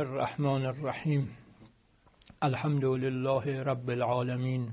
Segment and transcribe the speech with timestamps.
[0.00, 1.28] الرحمن الرحیم
[2.42, 4.68] الحمد لله رب العالمین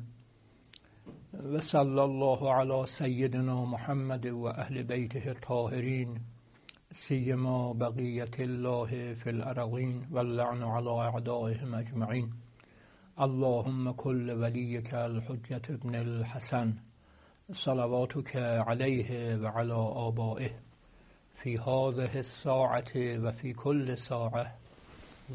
[1.54, 6.20] و صلی الله علی سیدنا محمد و اهل بیته الطاهرین
[7.00, 12.30] سیما بقیت الله فی الارضین واللعن علی اعدائهم اجمعین
[13.26, 16.74] اللهم كل وليك الحجة ابن الحسن
[17.52, 20.50] صلواتك عليه وعلى آبائه
[21.36, 24.67] في هذه الساعة وفي كل ساعة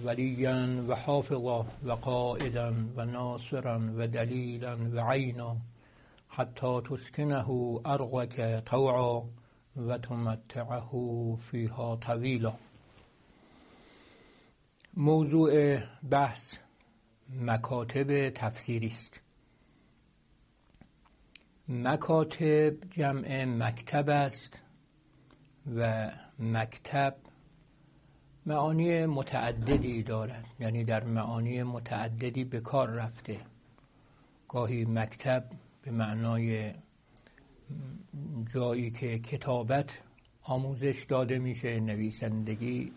[0.05, 5.59] وليا وحافظا وقائدا وناصرا ودليلا وعينا
[6.28, 9.30] حتى تسكنه أرضك طوعا
[9.77, 10.92] وتمتعه
[11.50, 12.55] فيها طويلا
[14.95, 16.59] موضوع بحث
[17.30, 19.22] مکاتب تفسیری است.
[21.69, 24.59] مکاتب جمع مکتب است
[25.66, 27.14] و مکتب
[28.47, 30.47] معانی متعددی دارد.
[30.61, 33.41] یعنی در معانی متعددی به کار رفته.
[34.48, 35.45] گاهی مکتب
[35.83, 36.73] به معنای
[38.55, 39.98] جایی که کتابت
[40.43, 42.93] آموزش داده میشه نویسندگی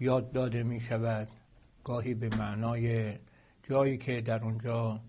[0.00, 1.28] یاد داده می شود
[1.84, 3.14] گاهی به معنای
[3.62, 5.00] جایی که در اونجا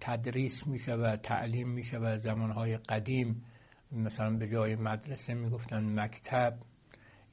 [0.00, 3.44] تدریس می شود تعلیم می شود زمانهای قدیم
[3.92, 6.54] مثلا به جای مدرسه می گفتن مکتب.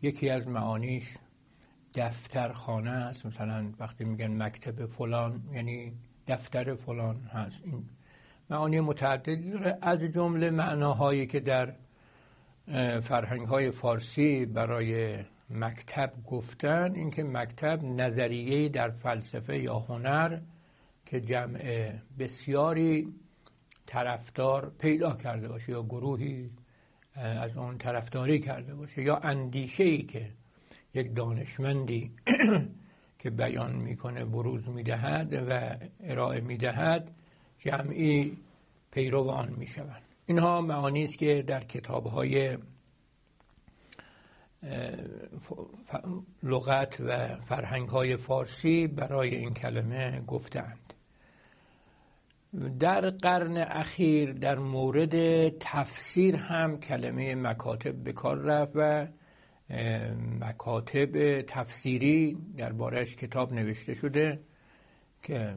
[0.01, 1.13] یکی از معانیش
[1.97, 5.93] دفتر خانه است مثلا وقتی میگن مکتب فلان یعنی
[6.27, 7.63] دفتر فلان هست.
[7.65, 7.83] این
[8.49, 9.77] معانی متعددی داره.
[9.81, 11.73] از جمله معناهایی که در
[13.01, 15.17] فرهنگ های فارسی برای
[15.49, 20.39] مکتب گفتن اینکه مکتب نظریه در فلسفه یا هنر
[21.05, 23.13] که جمع بسیاری
[23.85, 26.49] طرفدار پیدا کرده باشه یا گروهی
[27.15, 30.29] از اون طرفداری کرده باشه یا اندیشه ای که
[30.97, 32.11] یک دانشمندی
[33.19, 37.11] که بیان می‌کنه بروز می‌دهد و ارائه می‌دهد
[37.59, 38.37] جمعی
[38.91, 40.01] پیرو آن می‌شوند.
[40.25, 42.57] اینها معانی است که در کتاب های
[46.43, 50.93] لغت و فرهنگ های فارسی برای این کلمه گفتند
[52.79, 59.07] در قرن اخیر در مورد تفسیر هم کلمه مکاتب به کار رفت و
[60.39, 64.39] مکاتب تفسیری دربارهش کتاب نوشته شده
[65.21, 65.55] که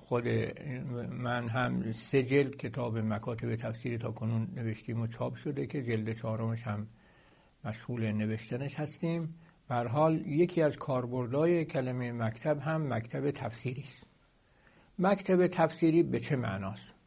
[0.00, 0.28] خود
[1.10, 6.12] من هم سه جلد کتاب مکاتب تفسیری تا کنون نوشتیم و چاپ شده که جلد
[6.12, 6.86] چهارمش هم
[7.64, 9.34] مشغول نوشتنش هستیم.
[9.68, 14.06] بر حال یکی از کاربردهای کلمه مکتب هم مکتب تفسیری است
[14.98, 16.97] مکتب تفسیری به چه معناست؟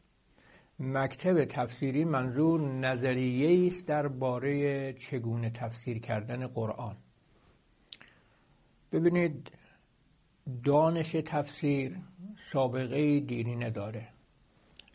[0.84, 6.96] مکتب تفسیری منظور نظریه است درباره چگونه تفسیر کردن قرآن.
[8.92, 9.52] ببینید
[10.64, 11.96] دانش تفسیر
[12.52, 14.08] سابقه دیرینه داره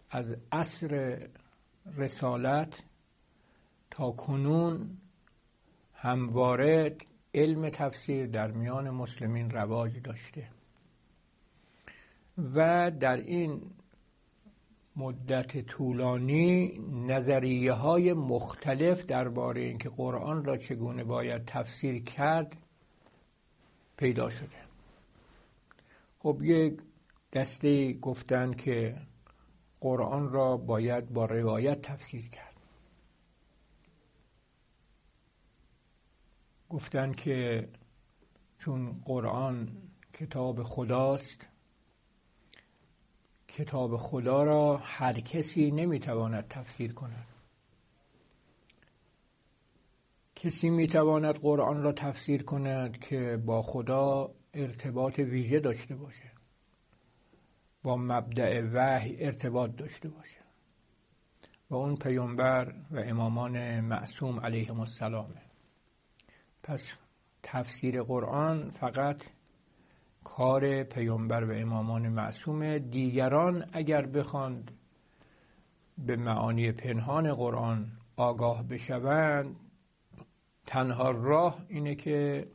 [0.10, 1.20] از عصر
[1.98, 2.84] رسالت
[3.92, 4.98] تا کنون
[5.94, 6.98] همواره
[7.34, 10.48] علم تفسیر در میان مسلمین رواج داشته.
[12.56, 13.62] و در این
[14.98, 22.58] مدت طولانی نظریه های مختلف درباره اینکه قرآن را چگونه باید تفسیر کرد
[23.98, 24.58] پیدا شده.
[26.20, 26.82] خب یک
[27.34, 29.02] دسته گفتن که
[29.80, 32.54] قرآن را باید با روایت تفسیر کرد.
[36.70, 37.70] گفتن که
[38.58, 39.78] چون قرآن
[40.14, 41.48] کتاب خداست
[43.58, 47.28] کتاب خدا را هر کسی نمی‌تواند تفسیر کند.
[50.36, 56.32] کسی می‌تواند قرآن را تفسیر کند که با خدا ارتباط ویژه داشته باشه.
[57.84, 60.42] با مبدع وحی ارتباط داشته باشه.
[61.70, 65.42] و اون پیامبر و امامان معصوم علیهم السلامه.
[66.64, 66.94] پس
[67.44, 69.24] تفسیر قرآن فقط
[70.38, 74.72] کار پیامبر و امامان معصوم دیگران اگر بخواند
[75.98, 79.56] به معانی پنهان قرآن آگاه بشوند
[80.66, 82.48] تنها راه اینه که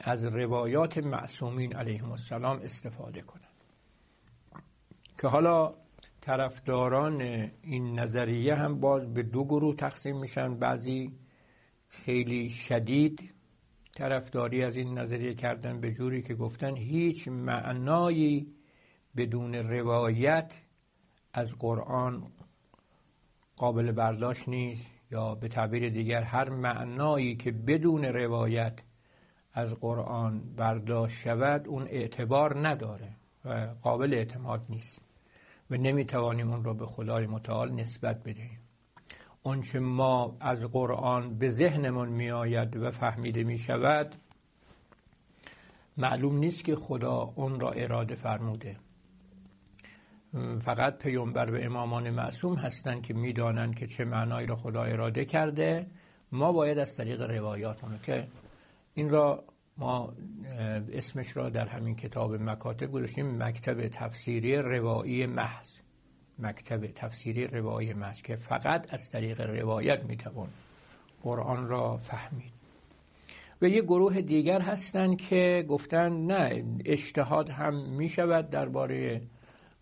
[0.00, 3.64] از روایات معصومین علیهم السلام استفاده کنند.
[5.18, 5.74] که حالا
[6.20, 7.20] طرفداران
[7.62, 10.54] این نظریه هم باز به دو گروه تقسیم میشن.
[10.54, 11.12] بعضی
[11.88, 13.34] خیلی شدید
[13.94, 18.54] طرفداری از این نظریه کردن به جوری که گفتن هیچ معنایی
[19.16, 20.54] بدون روایت
[21.32, 22.32] از قرآن
[23.56, 28.82] قابل برداشت نیست یا به تعبیر دیگر هر معنایی که بدون روایت
[29.52, 35.02] از قرآن برداشت شود اون اعتبار نداره و قابل اعتماد نیست
[35.70, 38.61] و نمی‌توانیم اون را به خدای متعال نسبت بدهیم.
[39.44, 44.14] آنچه ما از قرآن به ذهنمون میآید و فهمیده می شود
[45.96, 48.76] معلوم نیست که خدا اون را اراده فرموده.
[50.64, 55.86] فقط پیامبر و امامان معصوم هستند که می‌دانند که چه معنایی را خدا اراده کرده.
[56.32, 58.28] ما باید از طریق روایات اونو که
[58.94, 59.44] این را
[59.76, 60.12] ما
[60.92, 65.81] اسمش را در همین کتاب مکاتب گذاشتیم مکتب تفسیری روایی محض.
[66.42, 70.48] مکتب تفسیری روایی محض که فقط از طریق روایت می‌توان
[71.22, 72.52] قرآن را فهمید.
[73.62, 79.22] و یه گروه دیگر هستند که گفتن نه اجتهاد هم می شود درباره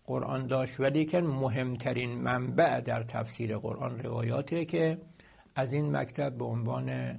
[0.05, 4.97] قرآن داشت ولی که مهمترین منبع در تفسیر قرآن روایاته که
[5.55, 7.17] از این مکتب به عنوان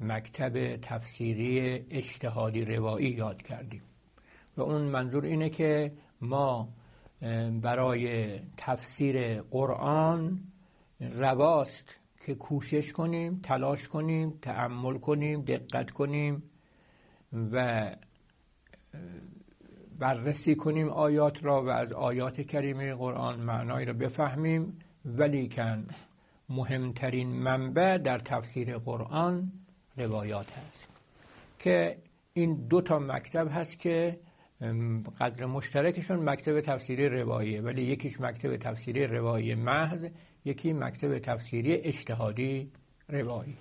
[0.00, 1.60] مکتب تفسیری
[1.90, 3.82] اجتهادی روایی یاد کردیم.
[4.56, 6.68] و اون منظور اینه که ما
[7.62, 10.40] برای تفسیر قرآن
[11.00, 11.96] رواست
[12.26, 16.42] که کوشش کنیم تلاش کنیم تعمل کنیم دقت کنیم
[17.52, 17.96] و
[19.98, 24.78] بررسی کنیم آیات را و از آیات کریمه قرآن معنایی را بفهمیم.
[25.04, 25.86] ولیکن
[26.48, 29.52] مهمترین منبع در تفسیر قرآن
[29.96, 30.88] روایات هست
[31.58, 31.96] که
[32.32, 34.18] این دو تا مکتب هست که
[35.20, 40.06] قدر مشترکشون مکتب تفسیری رواییه ولی یکیش مکتب تفسیری روایی محض
[40.44, 42.70] یکی مکتب تفسیری اجتهادی
[43.08, 43.56] روایی.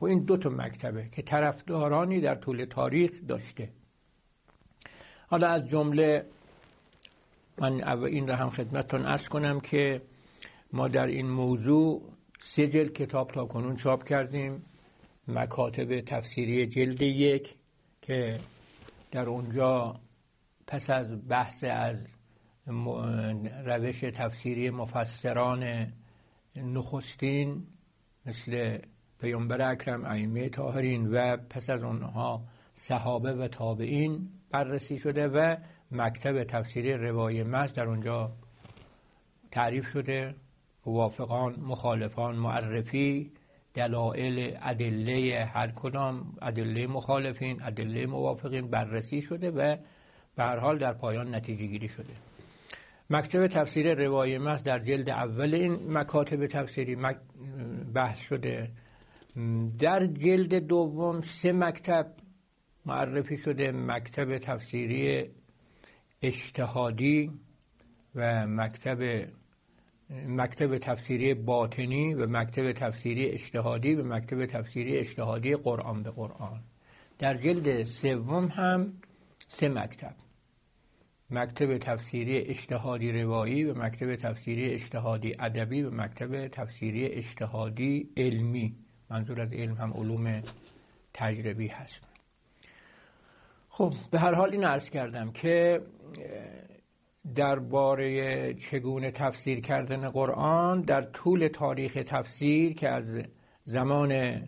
[0.00, 3.68] و این دو تا مکتبه که طرفدارانی در طول تاریخ داشته.
[5.28, 6.26] حالا از جمله
[7.58, 10.02] من این را هم خدمتتون ارز کنم که
[10.72, 12.02] ما در این موضوع
[12.40, 14.64] سه جلد کتاب تا کنون چاپ کردیم.
[15.28, 17.54] مکاتب تفسیری جلد یک
[18.02, 18.38] که
[19.10, 20.00] در اونجا
[20.66, 21.96] پس از بحث از
[23.64, 25.92] روش تفسیری مفسران
[26.56, 27.66] نخستین
[28.26, 28.78] مثل
[29.20, 35.56] پیامبر اکرم ائمه طاهرین و پس از اونها صحابه و تابعین بررسی شده و
[35.90, 38.32] مکتب تفسیری روای مز در اونجا
[39.50, 40.34] تعریف شده.
[40.86, 43.32] موافقان مخالفان معرفی
[43.74, 49.76] دلایل ادله هر کدام ادله مخالفین ادله موافقین بررسی شده و
[50.36, 52.14] به هر حال در پایان نتیجه گیری شده.
[53.10, 56.96] مکتب تفسیر روای مس در جلد اول این مکاتب تفسیری
[57.94, 58.70] بحث شده.
[59.78, 62.12] در جلد دوم سه مکتب
[62.86, 63.72] معرفی شده.
[63.72, 65.30] مکتب تفسیری
[66.22, 67.30] اجتهادی
[68.14, 69.28] و مکتب
[70.10, 76.60] مکتب تفسیری باطنی و مکتب تفسیری اجتهادی و مکتب تفسیری اجتهادی قرآن به قرآن.
[77.18, 78.92] در جلد سوم هم
[79.48, 80.25] سه مکتب.
[81.30, 88.76] مکتب تفسیری اجتهادی روایی و مکتب تفسیری اجتهادی ادبی و مکتب تفسیری اجتهادی علمی.
[89.10, 90.42] منظور از علم هم علوم
[91.14, 92.04] تجربی هست.
[93.68, 95.82] خب به هر حال این عرض کردم که
[97.34, 103.22] درباره چگونه تفسیر کردن قرآن در طول تاریخ تفسیر که از
[103.64, 104.42] زمان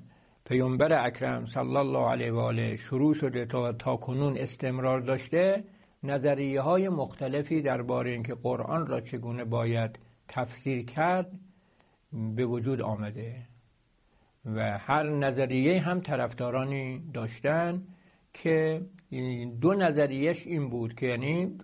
[0.44, 5.64] پیامبر اکرم صلی الله علیه و آله شروع شده تا تا کنون استمرار داشته
[6.02, 11.32] نظریه های مختلفی درباره اینکه قرآن را چگونه باید تفسیر کرد
[12.12, 13.34] به وجود آمده
[14.44, 17.82] و هر نظریه هم طرفدارانی داشتن
[18.34, 18.82] که
[19.60, 21.58] دو نظریهش این بود که یعنی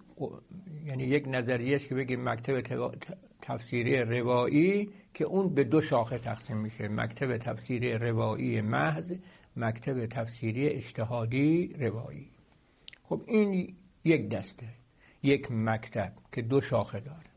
[0.86, 2.60] یعنی یک نظریهش که بگیم مکتب
[3.42, 9.14] تفسیری روایی که اون به دو شاخه تقسیم میشه مکتب تفسیری روایی محض
[9.56, 12.30] مکتب تفسیری اجتهادی روایی.
[13.02, 13.74] خب این
[14.04, 14.68] یک دسته
[15.23, 17.34] یک مکتب که دو شاخه داره.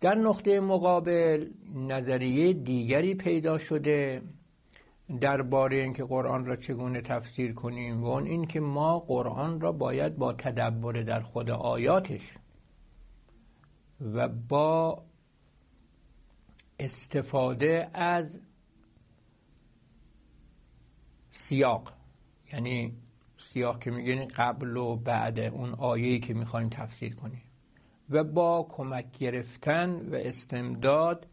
[0.00, 4.22] در نقطه مقابل نظریه دیگری پیدا شده
[5.20, 10.16] درباره اینکه قرآن را چگونه تفسیر کنیم و اون این که ما قرآن را باید
[10.16, 12.34] با تدبر در خود آیاتش
[14.00, 15.02] و با
[16.78, 18.40] استفاده از
[21.30, 21.92] سیاق
[22.52, 23.03] یعنی
[23.44, 27.42] سیاق که میگن قبل و بعد اون آیه‌ای که می‌خوایم تفسیر کنیم.
[28.10, 31.26] و با کمک گرفتن و استمداد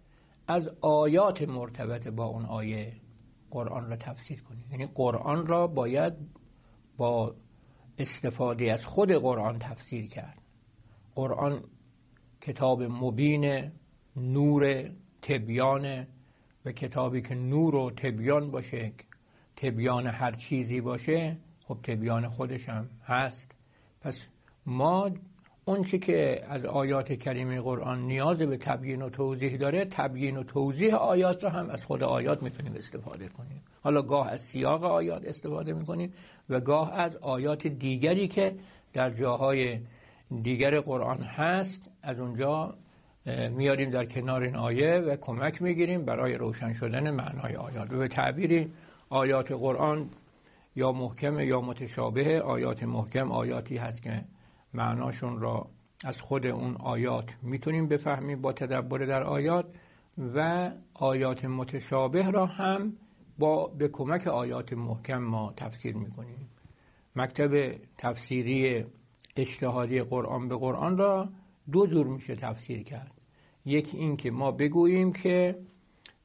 [0.48, 2.94] از آیات مرتبط با اون آیه
[3.52, 4.66] قرآن را تفسیر کنیم.
[4.72, 6.14] یعنی قرآن را باید
[6.98, 7.36] با
[7.98, 10.42] استفاده از خود قرآن تفسیر کرد.
[11.16, 11.64] قرآن
[12.42, 13.72] کتاب مبین
[14.16, 14.90] نور
[15.22, 16.08] تبیان
[16.66, 18.94] و کتابی که نور و تبیان باشه
[19.56, 21.38] تبیان هر چیزی باشه
[21.72, 23.56] خب تبیان خودش هم هست.
[24.02, 24.28] پس
[24.66, 25.12] ما
[25.66, 30.44] اون چی که از آیات کریمه قرآن نیاز به تبیین و توضیح داره تبیین و
[30.44, 33.62] توضیح آیات را هم از خود آیات می‌تونیم استفاده کنیم.
[33.84, 36.12] حالا گاه از سیاق آیات استفاده می‌کنیم
[36.50, 38.56] و گاه از آیات دیگری که
[38.94, 39.80] در جاهای
[40.42, 42.76] دیگر قرآن هست از اونجا
[43.50, 47.92] میاریم در کنار این آیه و کمک می‌گیریم برای روشن شدن معنای آیات.
[47.92, 48.72] و به تعبیری
[49.10, 50.10] آیات قرآن
[50.76, 54.26] یا محکم یا متشابه آیات محکم آیاتی هست که
[54.74, 55.68] معناشون را
[56.06, 59.66] از خود اون آیات می‌تونیم بفهمیم با تدبر در آیات
[60.36, 62.94] و آیات متشابه را هم
[63.38, 66.50] با به کمک آیات محکم ما تفسیر می‌کنیم.
[67.16, 68.86] مکتب تفسیری
[69.36, 71.30] اجتهادی قرآن به قرآن را
[71.72, 73.12] دو جور میشه تفسیر کرد.
[73.66, 75.56] یکی این که ما بگوییم که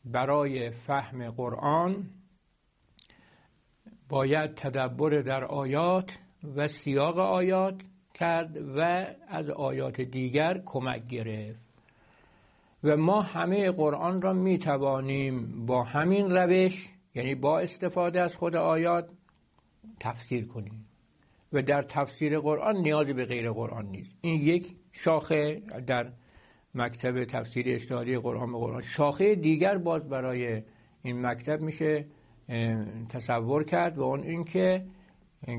[0.04, 2.10] برای فهم قرآن
[4.08, 6.18] باید تدبر در آیات
[6.56, 7.74] و سیاق آیات
[8.14, 11.60] کرد و از آیات دیگر کمک گرفت.
[12.84, 18.56] و ما همه قرآن را می توانیم با همین روش یعنی با استفاده از خود
[18.56, 19.08] آیات
[20.00, 20.86] تفسیر کنیم.
[21.52, 24.16] و در تفسیر قرآن نیازی به غیر قرآن نیست.
[24.20, 26.12] این یک شاخه در
[26.74, 28.82] مکتب تفسیر اجتهادی قرآن به قرآن.
[28.82, 30.62] شاخه دیگر باز برای
[31.02, 32.06] این مکتب میشه.
[33.08, 34.86] تصور کرد و اون اینکه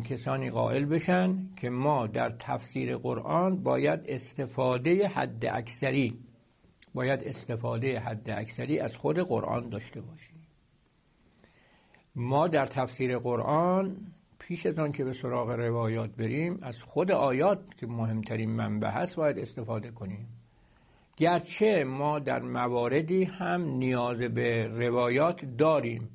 [0.10, 6.20] کسانی قائل بشن که ما در تفسیر قرآن باید استفاده حد اکثری
[6.94, 10.36] باید استفاده حد اکثری از خود قرآن داشته باشیم.
[12.16, 13.98] ما در تفسیر قرآن
[14.40, 19.16] پیش از آن که به سراغ روایات بریم از خود آیات که مهمترین منبع هست
[19.16, 20.28] باید استفاده کنیم.
[21.18, 26.10] گرچه ما در مواردی هم نیاز به روایات داریم.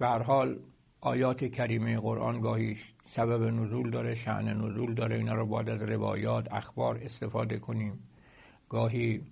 [0.00, 0.58] به حال
[1.00, 6.52] آیات کریمه قرآن گاهیش سبب نزول داره شعن نزول داره اینا رو باید از روایات
[6.52, 8.08] اخبار استفاده کنیم.
[8.68, 9.22] گاهی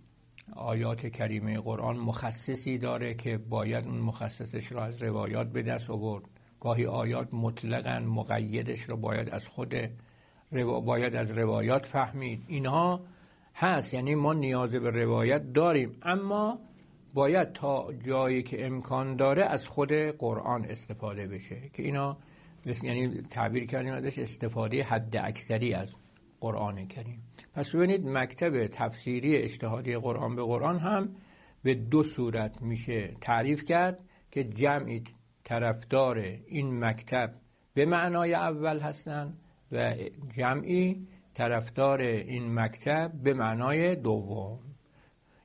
[0.56, 6.24] آیات کریمه قرآن مخصصی داره که باید اون مخصصش را از روایات به دست آورد.
[6.60, 9.74] گاهی آیات مطلقا مقیدش رو باید از خود
[10.84, 12.44] باید از روایات فهمید.
[12.48, 13.00] اینها
[13.54, 15.96] هست یعنی ما نیاز به روایت داریم.
[16.02, 16.58] اما
[17.14, 22.16] باید تا جایی که امکان داره از خود قرآن استفاده بشه که اینا
[22.82, 25.96] یعنی تعبیر کردیم ازش استفاده حد اکثری از
[26.40, 27.22] قرآن کریم.
[27.54, 31.16] پس ببینید مکتب تفسیری اجتهادی قرآن به قرآن هم
[31.62, 33.98] به دو صورت میشه تعریف کرد
[34.30, 35.04] که جمعی
[35.44, 37.34] طرفدار این مکتب
[37.74, 39.38] به معنای اول هستند
[39.72, 39.94] و
[40.36, 44.67] جمعی طرفدار این مکتب به معنای دوم.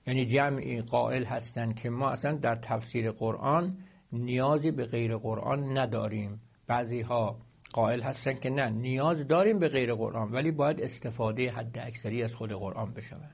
[0.08, 3.78] یعنی جمعی قائل هستند که ما اصلا در تفسیر قرآن
[4.12, 6.42] نیازی به غیر قرآن نداریم.
[6.68, 7.38] بعضی ها
[7.74, 12.36] قائل هستند که نه نیاز داریم به غیر قرآن ولی باید استفاده حد اکثری از
[12.36, 13.32] خود قرآن بشود.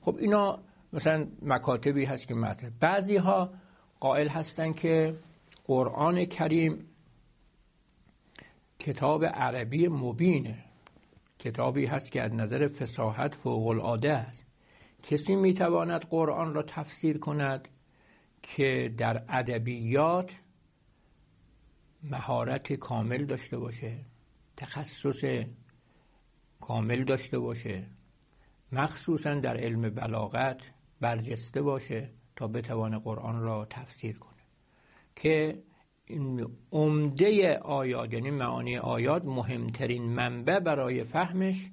[0.00, 0.58] خب اینا
[0.92, 2.70] مثلا مکاتبی هست که مطرح.
[2.80, 3.50] بعضی ها
[4.00, 5.14] قائل هستند که
[5.64, 6.86] قرآن کریم
[8.78, 10.64] کتاب عربی مبینه.
[11.38, 14.51] کتابی هست که از نظر فساحت فوق العاده است.
[15.02, 17.68] کسی می‌تواند قرآن را تفسیر کند
[18.42, 20.30] که در ادبیات
[22.02, 23.98] مهارت کامل داشته باشه
[24.56, 25.24] تخصص
[26.60, 27.86] کامل داشته باشه
[28.72, 30.60] مخصوصا در علم بلاغت
[31.00, 34.32] برجسته باشه تا بتوانه قرآن را تفسیر کنه
[35.16, 35.62] که
[36.72, 41.70] عمده آیات یعنی معانی آیات مهمترین منبع برای فهمش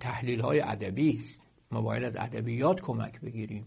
[0.00, 1.41] تحلیل های ادبی است.
[1.72, 3.64] ما باید از ادبیات کمک بگیریم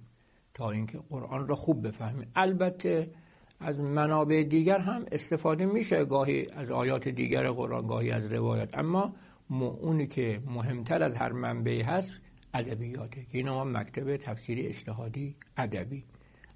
[0.54, 2.32] تا اینکه قرآن را خوب بفهمیم.
[2.36, 3.12] البته
[3.60, 8.78] از منابع دیگر هم استفاده میشه گاهی از آیات دیگر قرآن گاهی از روایات.
[8.78, 9.14] اما
[9.50, 12.12] اونی که مهمتر از هر منبعی هست
[12.54, 16.04] ادبیاته که اینا ما مکتب تفسیری اجتهادی ادبی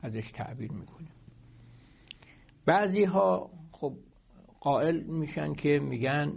[0.02, 1.12] ازش تعبیر می‌کنیم.
[2.66, 3.94] بعضی ها خب
[4.60, 6.34] قائل میشن که میگن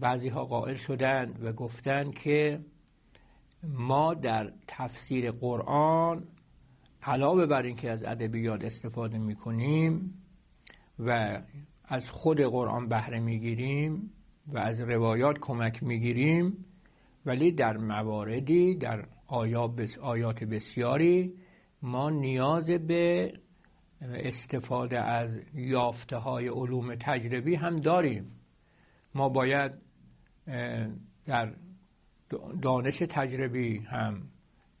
[0.00, 2.60] بعضی ها قائل شدن و گفتن که
[3.68, 6.24] ما در تفسیر قرآن
[7.02, 10.22] علاوه بر اینکه از ادبیات استفاده می‌کنیم
[10.98, 11.42] و
[11.84, 14.10] از خود قرآن بهره می‌گیریم
[14.46, 16.64] و از روایات کمک می‌گیریم
[17.26, 19.08] ولی در مواردی در
[20.00, 21.34] آیات بسیاری
[21.82, 23.32] ما نیاز به
[24.00, 28.40] استفاده از یافته های علوم تجربی هم داریم.
[29.14, 29.78] ما باید
[31.24, 31.54] در
[32.62, 34.22] دانش تجربی هم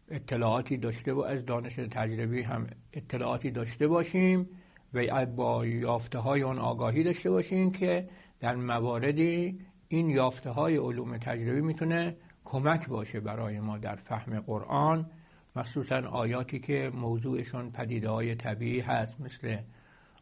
[0.08, 4.48] اطلاعاتی داشته و از دانش تجربی هم اطلاعاتی داشته باشیم
[4.94, 8.08] و با یافته های اون آگاهی داشته باشیم که
[8.40, 15.10] در مواردی این یافته های علوم تجربی می‌تونه کمک باشه برای ما در فهم قرآن
[15.56, 19.58] مخصوصا آیاتی که موضوعشون پدیده های طبیعی هست مثل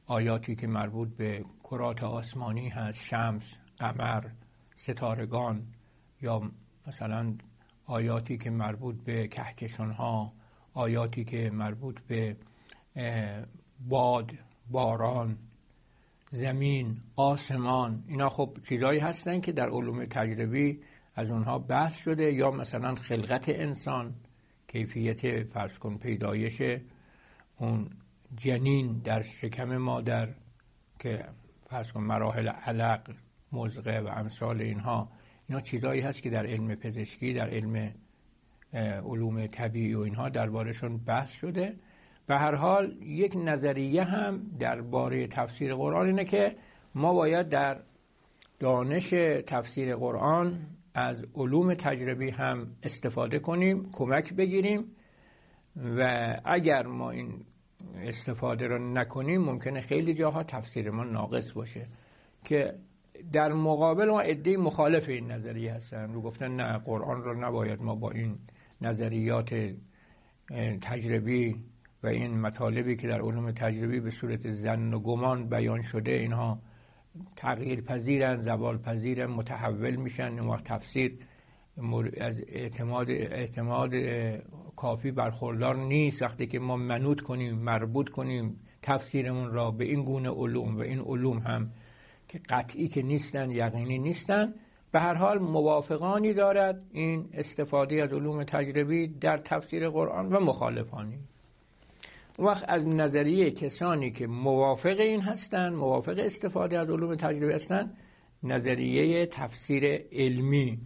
[0.06, 4.24] آیاتی که مربوط به کرات آسمانی هست شمس، قمر،
[4.74, 5.66] ستارگان
[6.22, 6.50] یا
[6.86, 7.34] مثلا
[7.86, 10.32] آیاتی که مربوط به کهکشان ها
[10.74, 12.36] آیاتی که مربوط به
[13.88, 14.30] باد
[14.70, 15.38] باران
[16.30, 20.80] زمین آسمان اینا خب چیزهایی هستن که در علوم تجربی
[21.14, 24.14] از اونها بحث شده یا مثلا خلقت انسان
[24.68, 26.62] کیفیت فرض کن پیدایش
[27.56, 27.90] اون
[28.36, 30.28] جنین در شکم مادر
[30.98, 31.24] که
[31.70, 33.14] فرض کن مراحل علق
[33.52, 35.08] مزقه و امثال اینها
[35.48, 37.94] اینا چیزهایی هست که در علم پزشکی در علم
[39.04, 41.74] علوم طبیعی و اینها دربارشون بحث شده.
[42.26, 46.56] به هر حال یک نظریه هم درباره تفسیر قرآن اینه که
[46.94, 47.80] ما باید در
[48.60, 49.10] دانش
[49.46, 54.84] تفسیر قرآن از علوم تجربی هم استفاده کنیم کمک بگیریم
[55.76, 57.44] و اگر ما این
[57.96, 61.86] استفاده را نکنیم ممکنه خیلی جاها تفسیر ما ناقص باشه.
[62.44, 62.74] که
[63.32, 66.12] در مقابل ما عده مخالف این نظریه هستن.
[66.12, 68.38] رو گفتن نه قرآن را نباید ما با این
[68.80, 69.54] نظریات
[70.80, 71.56] تجربی
[72.02, 76.58] و این مطالبی که در علوم تجربی به صورت زن و گمان بیان شده اینها
[77.36, 80.38] تغییر پذیرن زوال پذیرن متحول میشن.
[80.38, 81.18] وقت تفسیر
[82.20, 83.90] از اعتماد اعتماد
[84.76, 86.22] کافی برخوردار نیست.
[86.22, 91.00] وقتی که ما منوط کنیم مربوط کنیم تفسیرمون را به این گونه علوم و این
[91.00, 91.70] علوم هم
[92.28, 94.54] که قطعی که نیستن یقینی نیستن.
[94.92, 101.18] به هر حال موافقانی دارد این استفاده از علوم تجربی در تفسیر قرآن و مخالفانی.
[102.38, 107.96] وقت از نظریه کسانی که موافق این هستند موافق استفاده از علوم تجربی هستند
[108.42, 110.78] نظریه تفسیر علمی.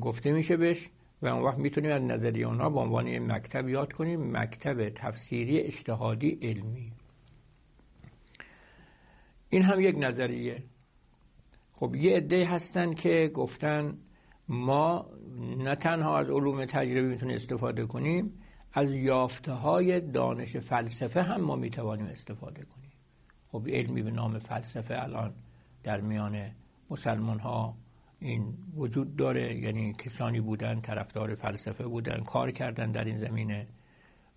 [0.00, 0.88] گفته میشه بهش
[1.22, 6.38] و اون وقت می‌تونیم از نظریه اونها به عنوان مکتب یاد کنیم مکتب تفسیری اجتهادی
[6.42, 6.92] علمی.
[9.50, 10.62] این هم یک نظریه.
[11.72, 13.98] خب یه عده هستن که گفتن
[14.48, 15.06] ما
[15.58, 18.32] نه تنها از علوم تجربی می‌تونیم استفاده کنیم
[18.72, 22.90] از یافته های دانش فلسفه هم ما می‌توانیم استفاده کنیم.
[23.52, 25.34] خب علمی به نام فلسفه الان
[25.82, 26.50] در میان
[26.90, 27.74] مسلمان ها
[28.18, 29.58] این وجود داره.
[29.58, 33.66] یعنی کسانی بودن طرفدار فلسفه بودن کار کردن در این زمینه.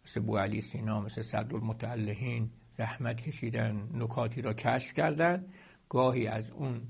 [0.05, 5.45] مثل بو علی سینا مثل صدر المتعلهین زحمت کشیدن نکاتی را کشف کردن.
[5.89, 6.81] گاهی از اون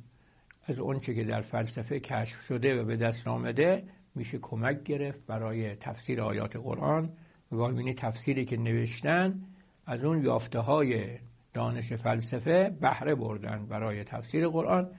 [0.66, 3.84] از اون چه که در فلسفه کشف شده و به دست آمده
[4.16, 7.10] میشه کمک گرفت برای تفسیر آیات قرآن.
[7.52, 9.42] گاهی تفسیری که نوشتن
[9.86, 11.18] از اون یافته های
[11.54, 14.90] دانش فلسفه بهره بردن برای تفسیر قرآن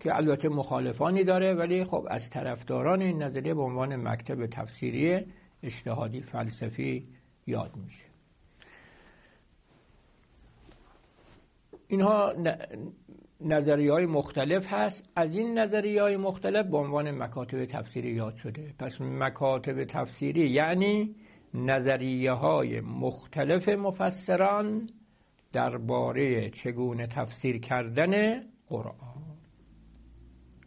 [0.00, 5.20] که البته مخالفانی داره ولی خب از طرفداران این نظریه به عنوان مکتب تفسیری
[5.62, 7.08] اجتهادی فلسفی
[7.46, 8.09] یاد میشه.
[11.90, 12.34] اینها
[13.40, 15.08] نظریه های مختلف هست.
[15.16, 18.74] از این نظریه های مختلف به عنوان مکاتب تفسیری یاد شده.
[18.78, 21.14] پس مکاتب تفسیری یعنی
[21.54, 24.90] نظریه های مختلف مفسران
[25.52, 29.22] درباره چگونه تفسیر کردن قرآن.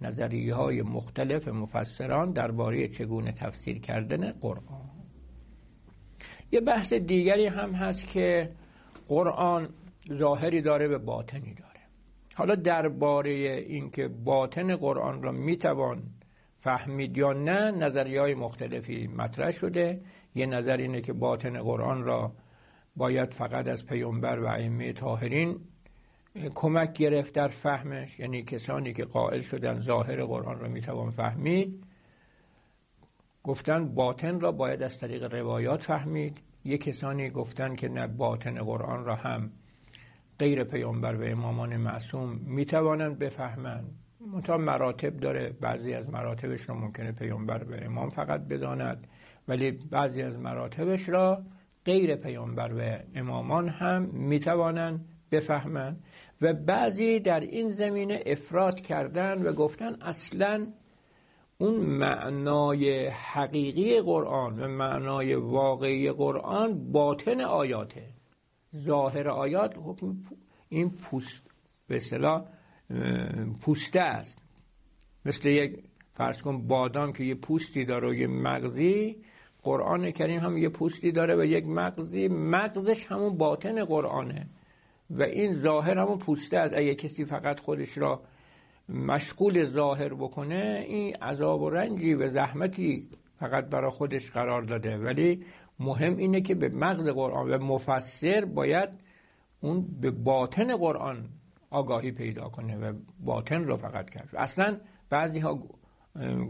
[0.01, 4.89] نظریه های مختلف مفسران درباره چگونه تفسیر کردن قرآن.
[6.51, 8.51] یه بحث دیگری هم هست که
[9.07, 9.69] قرآن
[10.11, 11.79] ظاهری داره و باطنی داره.
[12.35, 13.31] حالا درباره
[13.67, 16.03] اینکه باطن قرآن را می‌توان
[16.59, 20.01] فهمید یا نه نظریه های مختلفی مطرح شده.
[20.35, 22.31] یه نظر اینه که باطن قرآن را
[22.95, 25.59] باید فقط از پیامبر و ائمه طاهرین
[26.55, 28.19] کمک گرفت در فهمش.
[28.19, 31.83] یعنی کسانی که قائل شدن ظاهر قرآن را می‌توان فهمید
[33.43, 36.41] گفتن باطن را باید از طریق روایات فهمید.
[36.65, 39.51] یه کسانی گفتن که نه باطن قرآن را هم
[40.39, 43.91] غیر پیامبر و امامان معصوم می‌توانند بفهمند.
[44.33, 45.55] منتها مراتب داره.
[45.61, 49.07] بعضی از مراتبش را ممکنه پیامبر و امام فقط بداند
[49.47, 51.43] ولی بعضی از مراتبش را
[51.85, 56.03] غیر پیامبر و امامان هم می‌توانند بفهمند.
[56.41, 60.67] و بعضی در این زمینه افراد کردن و گفتن اصلا
[61.57, 68.03] اون معنای حقیقی قرآن و معنای واقعی قرآن باطن آیاته.
[68.75, 70.15] ظاهر آیات حکم
[70.69, 71.51] این پوست
[71.87, 72.45] به اصطلاح
[73.61, 74.37] پوسته است.
[75.25, 75.83] مثل یک
[76.13, 79.17] فرض کن بادام که یه پوستی داره و یه مغزی
[79.63, 84.47] قرآن کریم هم یه پوستی داره و یک مغزی مغزش همون باطن قرآنه
[85.09, 88.21] و این ظاهر همون پوسته از اگه کسی فقط خودش را
[88.89, 93.09] مشغول ظاهر بکنه این عذاب و رنجی و زحمتی
[93.39, 94.97] فقط برای خودش قرار داده.
[94.97, 95.45] ولی
[95.83, 98.89] مهم اینه که به مغز قرآن و مفسر باید
[99.61, 101.29] اون به باطن قرآن
[101.69, 104.29] آگاهی پیدا کنه و باطن رو فقط کرد.
[104.37, 104.77] اصلا
[105.09, 105.59] بعضی ها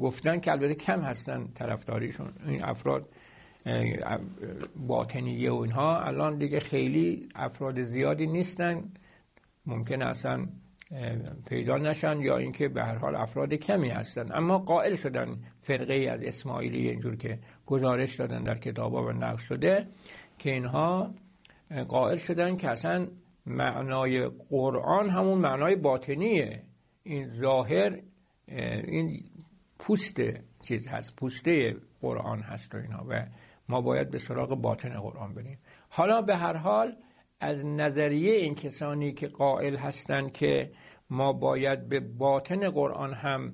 [0.01, 2.33] گفتن که البته کم هستن طرفداریشون.
[2.47, 3.09] این افراد
[4.87, 5.99] باطنیه و اینها.
[5.99, 8.83] الان دیگه خیلی افراد زیادی نیستن.
[9.65, 10.47] ممکن اصلا
[11.47, 14.31] پیدا نشن یا اینکه به هر حال افراد کمی هستن.
[14.33, 19.41] اما قائل شدن فرقه ای از اسماعیلی اینجور که گزارش دادن در کتابا و نقش
[19.41, 19.87] شده
[20.39, 21.13] که اینها
[21.87, 23.07] قائل شدن که اصلا
[23.45, 26.63] معنای قرآن همون معنای باطنیه.
[27.03, 27.99] این ظاهر
[28.47, 29.23] این
[29.79, 30.21] پوست
[30.61, 33.25] چیز هست پوسته قرآن هست و اینها و
[33.69, 35.59] ما باید به سراغ باطن قرآن بریم.
[35.89, 36.95] حالا به هر حال
[37.39, 40.71] از نظریه این کسانی که قائل هستند که
[41.09, 43.53] ما باید به باطن قرآن هم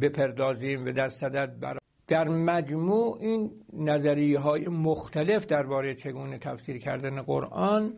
[0.00, 1.79] بپردازیم و در صدد بر
[2.10, 7.92] در مجموع این نظریه های مختلف درباره چگونه تفسیر کردن قرآن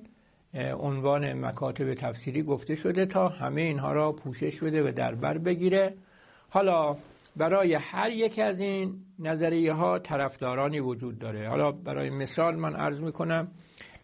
[0.80, 5.94] عنوان مکاتب تفسیری گفته شده تا همه اینها را پوشش بده و در بر بگیره.
[6.48, 6.96] حالا
[7.36, 11.48] برای هر یک از این نظریه ها طرفدارانی وجود داره.
[11.48, 13.48] حالا برای مثال من عرض می‌کنم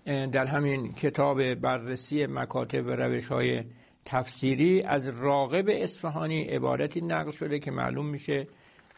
[0.06, 3.62] در همین کتاب بررسی مکاتب و روش های
[4.04, 8.46] تفسیری از راغب اصفهانی عبارتی نقل شده که معلوم میشه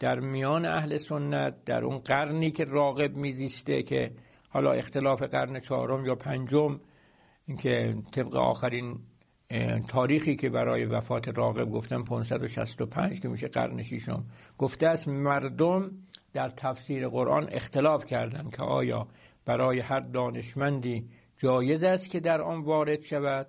[0.01, 4.11] در میان اهل سنت در اون قرنی که راغب میزیسته که
[4.49, 6.79] حالا اختلاف قرن چهارم یا پنجم
[7.47, 8.99] اینکه طبق آخرین
[9.87, 14.25] تاریخی که برای وفات راغب گفتن 565 که میشه قرن ششم
[14.57, 15.91] گفته است مردم
[16.33, 19.07] در تفسیر قرآن اختلاف کردند که آیا
[19.45, 23.47] برای هر دانشمندی جایز است که در آن وارد شود؟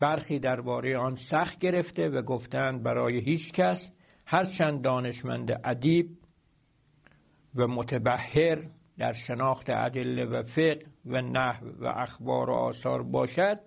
[0.00, 3.90] برخی درباره آن سخت گرفته و گفتند برای هیچ کس
[4.32, 6.18] هرچند دانشمند ادیب
[7.54, 8.58] و متبهر
[8.98, 13.58] در شناخت ادله و فقه و نحو و اخبار و آثار باشد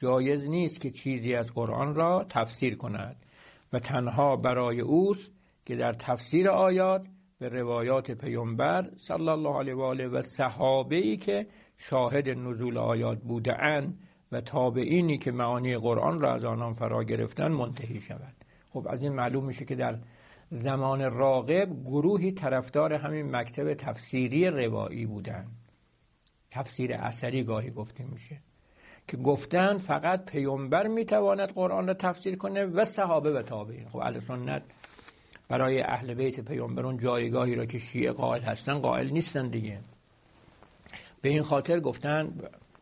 [0.00, 3.16] جایز نیست که چیزی از قرآن را تفسیر کند
[3.72, 5.30] و تنها برای اوست
[5.64, 7.06] که در تفسیر آیات
[7.38, 13.18] به روایات پیامبر صلی الله علیه و آله و صحابه ای که شاهد نزول آیات
[13.18, 13.98] بوده اند
[14.32, 18.37] و تابعینی که معانی قرآن را از آنان فرا گرفتن منتهی شود.
[18.80, 19.98] خب از این معلوم میشه که در
[20.50, 25.46] زمان راقب گروهی طرفدار همین مکتب تفسیری روایی بودن.
[26.50, 28.40] تفسیر اثری گاهی گفته میشه
[29.08, 33.88] که گفتن فقط پیامبر می‌تواند قرآن را تفسیر کنه و صحابه و تابعین.
[33.88, 34.62] خب اهل سنت
[35.48, 39.78] برای اهل بیت پیامبر اون جایگاهی را که شیعه قائل هستن قائل نیستن دیگه.
[41.22, 42.40] به این خاطر گفتن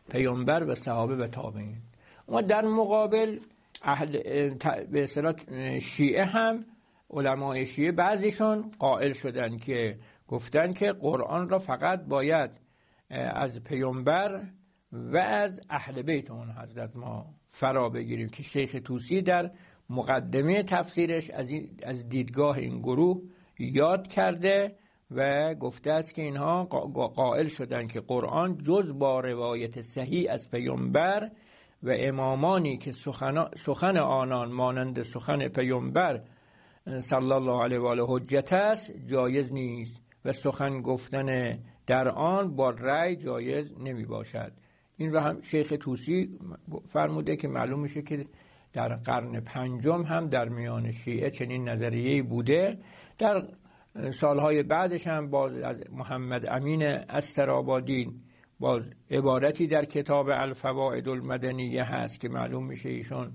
[0.09, 1.77] پیامبر و صحابه و تابعین.
[2.27, 3.39] اما در مقابل
[3.83, 4.17] اهل
[4.91, 5.33] به اصطلاح
[5.79, 6.65] شیعه هم
[7.09, 12.51] علمای شیعه بعضیشون قائل شدن که گفتن که قرآن را فقط باید
[13.09, 14.41] از پیامبر
[14.91, 19.51] و از اهل بیت اون حضرت ما فرا بگیریم که شیخ توسی در
[19.89, 21.51] مقدمه تفسیرش از,
[21.83, 23.21] از دیدگاه این گروه
[23.59, 24.75] یاد کرده
[25.11, 26.63] و گفته است که اینها
[27.15, 31.31] قائل شدن که قرآن جز با روایت صحیح از پیامبر
[31.83, 32.91] و امامانی که
[33.55, 36.21] سخن آنان مانند سخن پیامبر
[36.99, 42.69] صلی الله علیه و آله حجت است جایز نیست و سخن گفتن در آن با
[42.69, 44.51] رأی جایز نمی باشد.
[44.97, 46.39] این رو هم شیخ توسی
[46.89, 48.25] فرموده که معلوم میشه که
[48.73, 52.77] در قرن پنجم هم در میان شیعه چنین نظریه بوده.
[53.17, 53.47] در
[54.11, 58.21] سالهای بعدش هم باز از محمد امین استرابادی
[58.59, 63.31] باز عبارتی در کتاب الفوائد المدنیه هست که معلوم میشه ایشون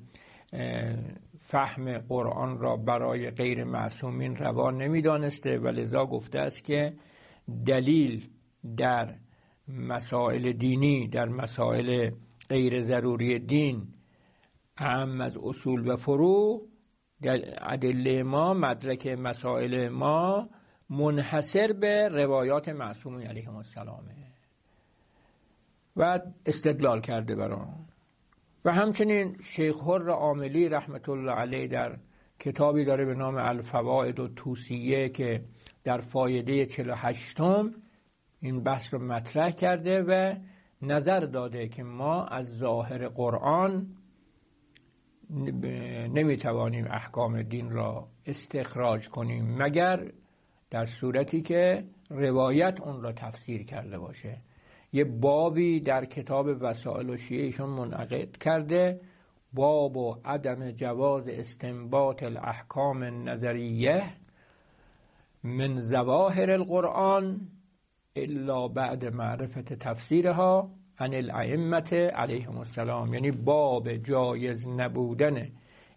[1.41, 6.93] فهم قرآن را برای غیر معصومین روا نمی‌دانسته و لذا گفته است که
[7.67, 8.29] دلیل
[8.77, 9.15] در
[9.69, 12.11] مسائل دینی در مسائل
[12.49, 13.89] غیر ضروری دین
[14.77, 16.69] اهم از اصول و فروع
[17.61, 20.49] ادله ما مدرک مسائل ما
[20.91, 24.22] منحصر به روایات معصومین علیهم السلامه.
[25.97, 27.69] و استدلال کرده بران
[28.65, 31.99] و همچنین شیخ هر عاملی رحمت الله علیه در
[32.39, 35.45] کتابی داره به نام الفواید و توسیه که
[35.85, 37.75] در فایده 48 م
[38.41, 40.35] این بحث رو مطرح کرده و
[40.83, 43.97] نظر داده که ما از ظاهر قرآن
[46.15, 50.13] نمی‌توانیم احکام دین را استخراج کنیم مگر
[50.71, 54.41] در صورتی که روایت اون را تفسیر کرده باشه.
[54.93, 59.01] یه بابی در کتاب وسائل و شیعه ایشون منعقد کرده
[59.53, 64.03] باب و عدم جواز استنباط الاحکام نظریه
[65.45, 67.41] من زواهر القرآن
[68.17, 73.15] الا بعد معرفت تفسیرها عن الائمت علیهم السلام.
[73.15, 75.49] یعنی باب جایز نبودن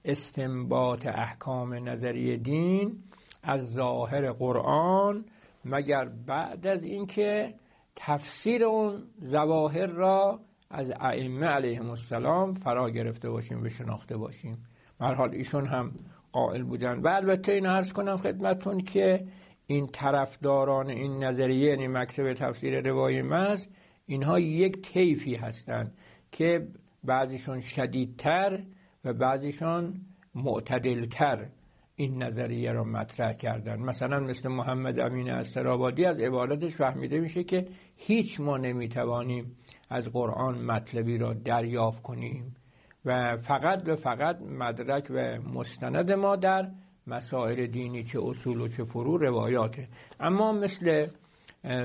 [0.06, 3.04] استنباط احکام نظری دین
[3.44, 5.26] از ظاهر قرآن
[5.66, 7.54] مگر بعد از اینکه
[7.96, 14.58] تفسیر اون زواهر را از ائمه علیهم السلام فرا گرفته باشیم و شناخته باشیم.
[15.00, 15.92] حال ایشون هم
[16.32, 17.00] قائل بودن.
[17.00, 19.28] و البته این عرض کنم خدمتون که
[19.68, 23.68] این طرفداران این نظریه یعنی مکتب تفسیر روای مز
[24.06, 25.98] اینها یک طیفی هستند
[26.32, 26.68] که
[27.04, 28.64] بعضیشون شدیدتر
[29.06, 30.02] و بعضیشون
[30.36, 31.50] معتدلتر.
[31.96, 33.80] این نظریه را مطرح کردن.
[33.80, 39.56] مثلا مثل محمد امین استرابادی از عبارتش فهمیده میشه که هیچ ما نمی‌توانیم
[39.90, 42.56] از قرآن مطلبی را دریافت کنیم
[43.06, 46.72] و فقط و فقط مدرک و مستند ما در
[47.08, 49.88] مسائل دینی چه اصول و چه فرو روایاته.
[50.20, 51.08] اما مثل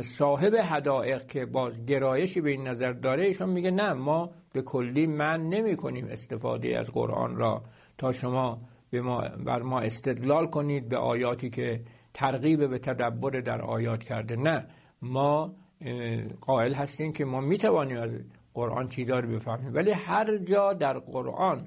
[0.01, 5.07] صاحب هدایق که باز گرایشی به این نظر داره ایشون میگه نه ما به کلی
[5.07, 7.63] من نمی کنیم استفاده از قرآن را
[7.99, 8.59] تا شما
[8.91, 11.81] به ما بر ما استدلال کنید به آیاتی که
[12.15, 14.37] ترغیب به تدبر در آیات کرده.
[14.37, 14.67] نه
[15.03, 15.55] ما
[16.41, 18.11] قائل هستیم که ما می‌توانیم از
[18.55, 19.75] قرآن چیزا رو بفهمیم.
[19.75, 21.67] ولی هر جا در قرآن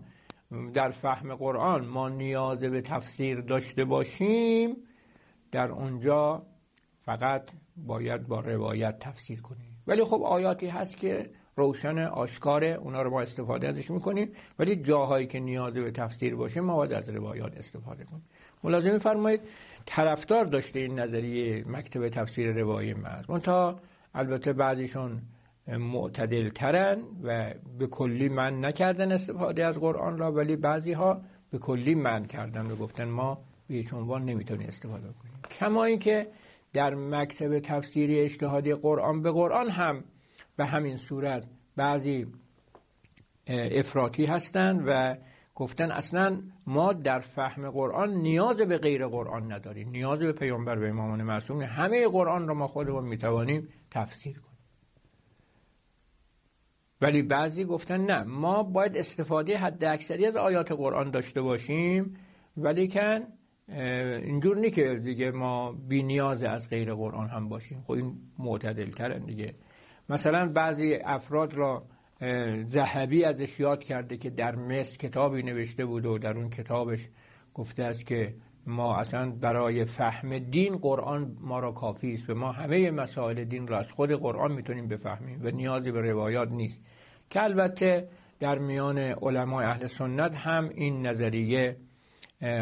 [0.74, 4.76] در فهم قرآن ما نیاز به تفسیر داشته باشیم
[5.52, 6.44] در اونجا
[7.02, 9.78] فقط باید با روایت تفسیر کنیم.
[9.88, 14.30] ولی خب آیاتی هست که روشن آشکاره اونا رو ما استفاده ازش می‌کنیم.
[14.60, 18.24] ولی جاهایی که نیاز به تفسیر باشه ما باید از روایات استفاده کنیم.
[18.64, 19.42] ملازم فرمایید
[19.86, 23.80] طرفدار داشته این نظریه مکتب تفسیر روایی مرز تا
[24.14, 25.22] البته بعضیشون
[25.68, 31.58] معتدل ترن و به کلی من نکردن استفاده از قرآن را ولی بعضی ها به
[31.58, 33.38] کلی من کردن و گفتن ما
[33.68, 35.34] به هیچ عنوان نمی‌تونیم استفاده کنیم.
[35.60, 36.28] کما اینکه
[36.74, 40.04] در مکتب تفسیری اجتهادی قرآن به قرآن هم
[40.56, 42.28] به همین صورت بعضی
[43.48, 45.16] افراطی هستند و
[45.56, 49.90] گفتن اصلا ما در فهم قرآن نیاز به غیر قرآن نداریم.
[49.90, 54.58] نیاز به پیامبر و امامان معصوم همه قرآن را ما خودمون می‌توانیم تفسیر کنیم.
[57.02, 62.18] ولی بعضی گفتن نه ما باید استفاده حد اکثری از آیات قرآن داشته باشیم
[62.58, 63.20] ولی کن
[64.24, 67.82] اینجور نی که دیگه ما بی نیاز از غیر قرآن هم باشیم.
[67.82, 69.56] خب این معتدل ترن دیگه.
[70.10, 71.84] مثلا بعضی افراد را
[72.70, 77.10] ذهبی ازش یاد کرده که در مصر کتابی نوشته بود و در اون کتابش
[77.54, 78.34] گفته است که
[78.68, 83.68] ما اصلا برای فهم دین قرآن ما را کافی است و ما همه مسائل دین
[83.68, 86.82] را از خود قرآن می‌تونیم بفهمیم و نیازی به روایات نیست.
[87.30, 88.08] که البته
[88.40, 91.78] در میان علمای اهل سنت هم این نظریه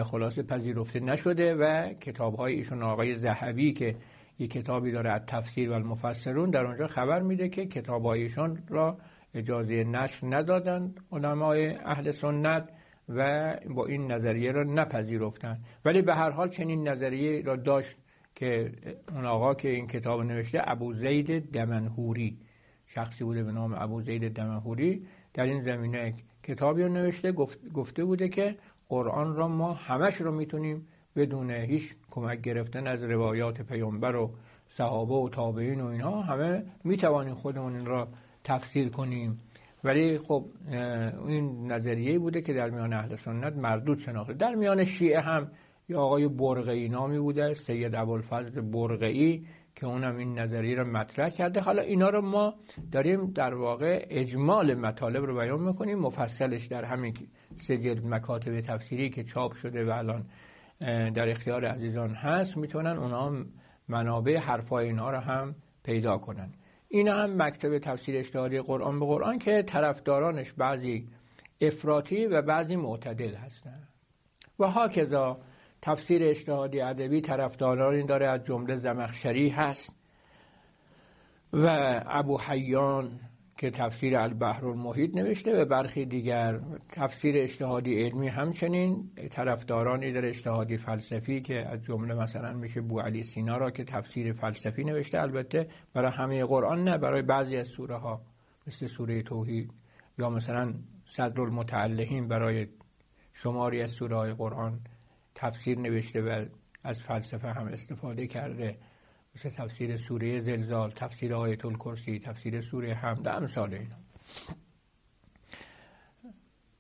[0.04, 3.96] خلاصه پذیرفته نشده و کتاب های ایشون آقای زهبی که
[4.40, 6.50] یک کتابی داره از تفسیر و المفسرون.
[6.50, 8.98] در اونجا خبر میده که کتاب ایشون را
[9.34, 12.70] اجازه نشر ندادن علمای اهل سنت
[13.10, 17.98] و با این نظریه را نپذیرفتن ولی به هر حال چنین نظریه را داشت
[18.36, 18.72] که
[19.12, 22.38] اون آقا که این کتاب نوشته ابو زید دمنهوری
[22.86, 27.32] شخصی بوده به نام ابو زید دمنهوری در این زمینه کتابی رو نوشته.
[27.74, 28.56] گفته بوده که
[28.90, 34.32] قرآن را ما همش رو می‌تونیم بدون هیچ کمک گرفتن از روایات پیامبر و
[34.68, 38.08] صحابه و تابعین و اینها همه می‌توانیم خودمون این را
[38.44, 39.40] تفسیر کنیم.
[39.84, 40.46] ولی خب
[41.28, 44.34] این نظریه بوده که در میان اهل سنت مردود شناخته.
[44.34, 45.52] در میان شیعه هم
[45.90, 49.46] یه آقای برقعی نامی بوده سید ابوالفضل برقعی
[49.76, 51.62] که اونم این نظریه رو مطرح کرده.
[51.62, 52.54] حالا اینا رو ما
[52.92, 56.00] داریم در واقع اجمال مطالب رو بیان می‌کنیم.
[56.00, 57.14] مفصلش در همین
[57.56, 60.26] سجل مکاتب تفسیری که چاپ شده و الان
[60.90, 63.46] در اختیار عزیزان هست می‌تونن اونا
[63.88, 66.54] منابع حرفای اینا رو هم پیدا کنن.
[66.90, 71.08] این هم مکتب تفسیر اجتهادی قرآن به قرآن که طرفدارانش بعضی
[71.62, 73.88] افراطی و بعضی معتدل هستند
[74.60, 75.40] و هاکذا
[75.82, 79.96] تفسیر اجتهادی ادبی طرفدارانی داره از جمله زمخشری هست
[81.54, 81.66] و
[82.08, 83.20] ابو حیان
[83.62, 90.78] که تفسیر البحر المحیط نوشته و برخی دیگر تفسیر اجتهادی علمی همچنین طرفدارانی در اجتهادی
[90.78, 95.68] فلسفی که از جمله مثلا میشه بو علی سینا را که تفسیر فلسفی نوشته البته
[95.94, 98.22] برای همه قرآن نه برای بعضی از سوره ها
[98.68, 99.74] مثل سوره توحید
[100.20, 100.74] یا مثلا
[101.06, 102.68] صدر المتعلهین برای
[103.34, 104.80] شماری از سوره های قرآن
[105.36, 106.46] تفسیر نوشته و
[106.84, 108.78] از فلسفه هم استفاده کرده.
[109.36, 113.96] مثل تفسیر سوره زلزال تفسیر آیت الکرسی تفسیر سوره حمد امثال اینا.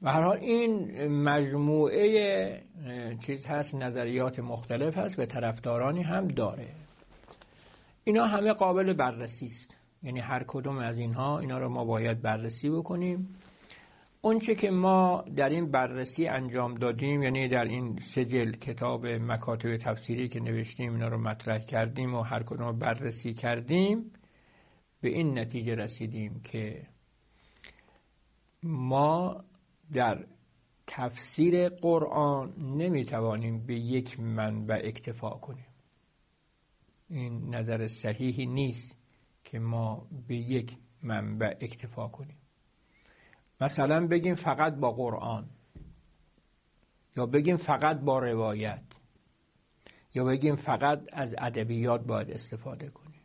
[0.01, 2.63] و هر حال این مجموعه
[3.25, 6.67] چیز هست نظریات مختلف هست و طرفدارانی هم داره.
[8.03, 9.75] اینا همه قابل بررسی است.
[10.03, 13.35] یعنی هر کدوم از اینها اینا رو ما باید بررسی بکنیم.
[14.23, 20.27] اونچه که ما در این بررسی انجام دادیم یعنی در این سجل کتاب مکاتب تفسیری
[20.27, 24.11] که نوشتیم اینا رو مطرح کردیم و هر کدوم رو بررسی کردیم
[25.01, 26.87] به این نتیجه رسیدیم که
[28.63, 29.43] ما
[29.93, 30.25] در
[30.87, 35.65] تفسیر قرآن نمی‌توانیم به یک منبع اکتفا کنیم.
[37.09, 38.97] این نظر صحیحی نیست
[39.43, 42.40] که ما به یک منبع اکتفا کنیم.
[43.61, 45.49] مثلا بگیم فقط با قرآن
[47.17, 48.83] یا بگیم فقط با روایت
[50.13, 53.21] یا بگیم فقط از ادبیات باید استفاده کنیم.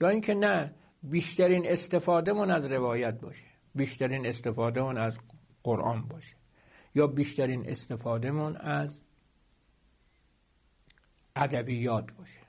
[0.00, 5.18] یا اینکه نه بیشترین استفاده من از روایت باشه بیشترین استفاده من از
[5.62, 6.36] قرآن باشه
[6.94, 9.00] یا بیشترین استفاده من از
[11.36, 12.40] ادبیات باشه.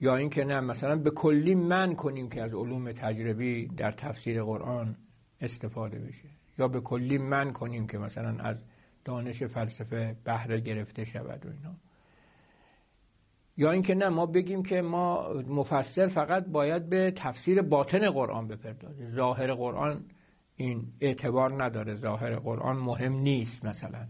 [0.00, 4.96] یا اینکه نه مثلا به کلی من کنیم که از علوم تجربی در تفسیر قرآن
[5.40, 6.28] استفاده بشه.
[6.58, 8.62] یا به کلی من کنیم که مثلا از
[9.04, 11.74] دانش فلسفه بهره گرفته شود و اینا.
[13.56, 19.08] یا اینکه نه ما بگیم که ما مفسر فقط باید به تفسیر باطن قرآن بپردازه
[19.08, 20.04] ظاهر قرآن
[20.56, 21.94] این اعتبار نداره.
[21.94, 24.08] ظاهر قرآن مهم نیست مثلا.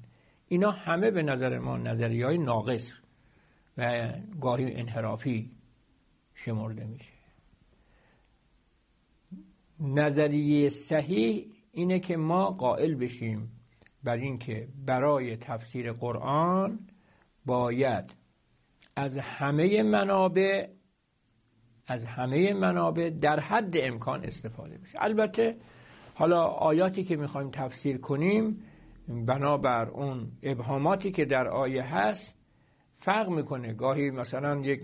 [0.49, 2.93] اینا همه به نظر ما نظری های ناقص
[3.79, 5.51] و گاهی انحرافی
[6.35, 7.24] شمرده میشه.
[9.85, 13.51] نظریه صحیح اینه که ما قائل بشیم
[14.05, 16.79] بر اینکه برای تفسیر قرآن
[17.47, 18.15] باید
[18.97, 20.67] از همه منابع
[21.87, 24.99] از همه منابع در حد امکان استفاده بشه.
[25.03, 25.57] البته
[26.15, 28.63] حالا آیاتی که می‌خوایم تفسیر کنیم
[29.09, 32.39] بنابر اون ابهاماتی که در آیه هست
[32.99, 33.73] فرق می‌کنه.
[33.73, 34.83] گاهی مثلا یک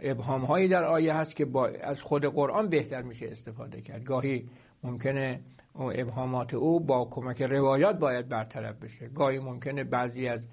[0.00, 4.04] ابهام هایی در آیه هست که با از خود قرآن بهتر میشه استفاده کرد.
[4.04, 4.48] گاهی
[4.82, 5.40] ممکنه
[5.74, 9.06] ابهامات او با کمک روایات باید برطرف بشه.
[9.06, 10.46] گاهی ممکنه بعضی از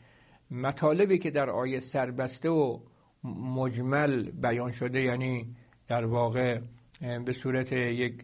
[0.51, 2.79] مطالبی که در آیه سربسته و
[3.55, 5.55] مجمل بیان شده یعنی
[5.87, 6.59] در واقع
[7.25, 8.23] به صورت یک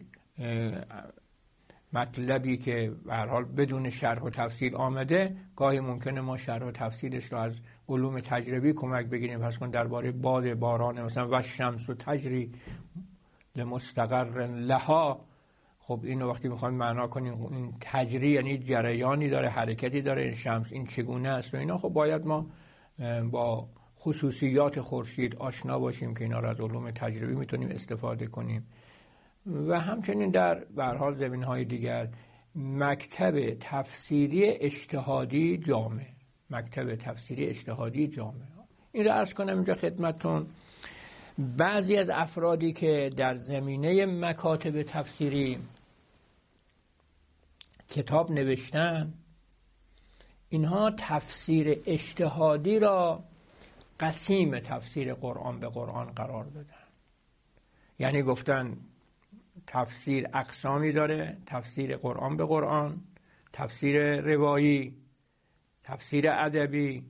[1.92, 7.24] مطلبی که به حال بدون شرح و تفصیل آمده گاهی ممکنه ما شرح و تفصیلش
[7.24, 9.38] رو از علوم تجربی کمک بگیریم.
[9.38, 12.52] پس کن درباره باد باران مثلا و شمس و تجری
[13.56, 15.24] لمستقر لها
[15.78, 20.72] خب اینو وقتی می‌خوایم معنا کنیم این تجری یعنی جریانی داره حرکتی داره این شمس
[20.72, 22.46] این چگونه است و اینا خب باید ما
[23.30, 23.68] با
[24.00, 28.66] خصوصیات خورشید آشنا باشیم که اینا رو از علوم تجربی می‌تونیم استفاده کنیم.
[29.46, 30.64] و همچنین در
[30.96, 32.08] حال زمین های دیگر
[32.54, 36.06] مکتب تفسیری اجتهادی جامعه
[36.50, 38.48] مکتب تفسیری اجتهادی جامعه
[38.92, 40.46] این رو ارز کنم اینجا خدمتون
[41.38, 45.58] بعضی از افرادی که در زمینه مکاتب تفسیری
[47.88, 49.14] کتاب نوشتن
[50.48, 53.24] اینها تفسیر اجتهادی را
[54.00, 56.74] قسیم تفسیر قرآن به قرآن قرار دادن.
[57.98, 58.76] یعنی گفتن
[59.66, 63.00] تفسیر اقسامی داره تفسیر قرآن به قرآن
[63.52, 64.96] تفسیر روایی
[65.84, 67.04] تفسیر ادبی.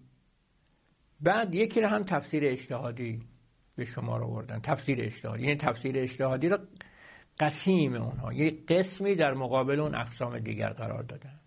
[1.20, 3.22] بعد یکی رو هم تفسیر اجتهادی
[3.76, 5.42] به شما رو بردن تفسیر اجتهادی.
[5.42, 6.58] یعنی تفسیر اجتهادی رو
[7.40, 8.32] قسیم اونها.
[8.32, 11.40] یک قسمی در مقابل اون اقسام دیگر قرار دادن.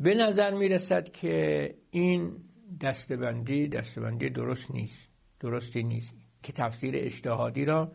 [0.00, 2.36] به نظر می رسد که این
[2.80, 5.10] دستبندی دستبندی درست نیست.
[5.40, 6.14] درستی نیست.
[6.42, 7.92] که تفسیر اجتهادی را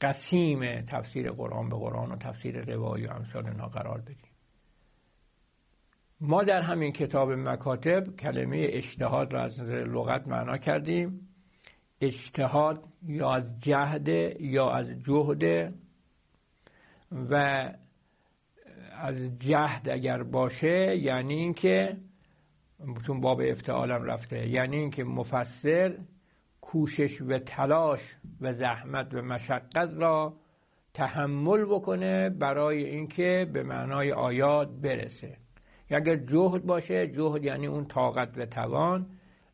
[0.00, 4.30] قسیم تفسیر قرآن به قرآن و تفسیر روایی و امثال اینا قرار بدیم.
[6.20, 11.28] ما در همین کتاب مکاتب کلمه اجتهاد را از نظر لغت معنا کردیم.
[12.00, 14.08] اجتهاد یا از جهد
[14.40, 15.74] یا از جهد
[17.30, 17.34] و
[18.92, 21.96] از جهد اگر باشه یعنی اینکه
[23.06, 25.98] چون باب افتعالم رفته یعنی اینکه مفسر
[26.66, 30.36] کوشش و تلاش و زحمت و مشقت را
[30.94, 35.36] تحمل بکنه برای اینکه به معنای آیات برسه.
[35.90, 39.06] اگر جهد باشه جهد یعنی اون طاقت و توان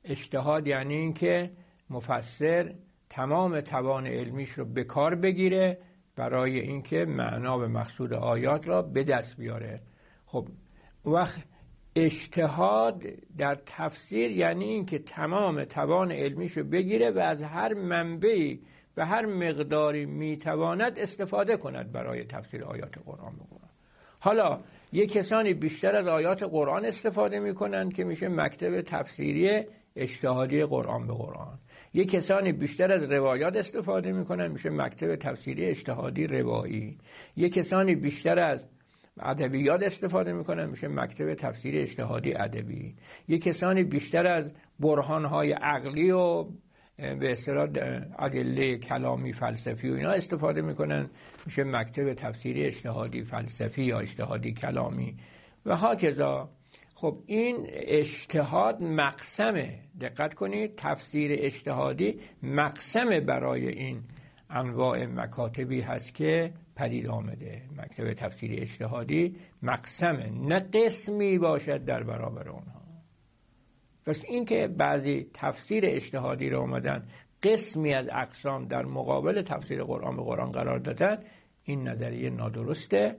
[0.05, 1.51] اجتهاد یعنی اینکه
[1.91, 2.75] مفسر
[3.11, 5.79] تمام توان علمیش رو به کار بگیره
[6.17, 9.81] برای اینکه معنا و مقصود آیات را به دست بیاره.
[10.27, 10.49] خب
[11.05, 11.47] وقت
[11.97, 13.03] اجتهاد
[13.39, 18.61] در تفسیر یعنی اینکه تمام توان علمیشو بگیره و از هر منبعی
[18.97, 23.45] و هر مقداری می‌تواند استفاده کند برای تفسیر آیات قرآن به
[24.21, 24.61] حالا
[24.93, 29.65] یه کسانی بیشتر از آیات قرآن استفاده می‌کنند که میشه مکتب تفسیری
[29.97, 31.59] اجتهادی قرآن به قرآن
[31.95, 36.99] یه کسانی بیشتر از روایات استفاده می‌کنن میشه مکتب تفسیری اجتهادی روایی.
[37.37, 38.67] یه کسانی بیشتر از
[39.21, 42.95] ادبیات استفاده می‌کنن میشه مکتب تفسیری اجتهادی ادبی.
[43.29, 46.45] یه کسانی بیشتر از برهانهای عقلی و
[46.97, 47.69] به اصطلاح
[48.19, 51.11] ادله کلامی فلسفی و اینا استفاده می‌کنن.
[51.47, 55.17] میشه مکتب تفسیری اجتهادی فلسفی یا اجتهادی کلامی.
[55.67, 56.51] و هاکذا.
[56.95, 59.79] خب این اجتهاد مقسمه.
[60.01, 64.03] دقت کنید تفسیر اجتهادی مقسمه برای این
[64.51, 67.63] انواع مکاتبی هست که پدید آمده.
[67.77, 72.83] مکتب تفسیری اجتهادی مقسمه نه قسمی باشد در برابر اونها
[74.07, 77.07] پس این که بعضی تفسیر اجتهادی رو آمدن
[77.43, 81.19] قسمی از اقسام در مقابل تفسیر قرآن به قرآن قرار دادن
[81.65, 83.17] این نظریه نادرسته.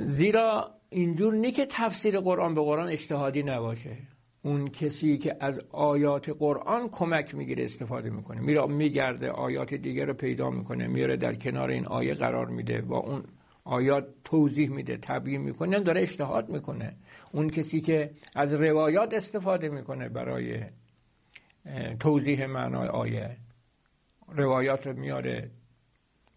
[0.00, 3.96] زیرا اینجور نی که تفسیر قرآن به قرآن اجتهادی نباشه.
[4.44, 8.40] اون کسی که از آیات قرآن کمک می‌گیره استفاده می‌کنه.
[8.40, 12.98] میره میگرده آیات دیگر رو پیدا می‌کنه میاره در کنار این آیه قرار میده با
[12.98, 13.24] اون
[13.64, 16.96] آیات توضیح میده تبیین می‌کنه داره اجتهاد می‌کنه.
[17.32, 20.60] اون کسی که از روایات استفاده می‌کنه برای
[22.00, 23.36] توضیح معنای آیه
[24.28, 25.50] روایات رو میاره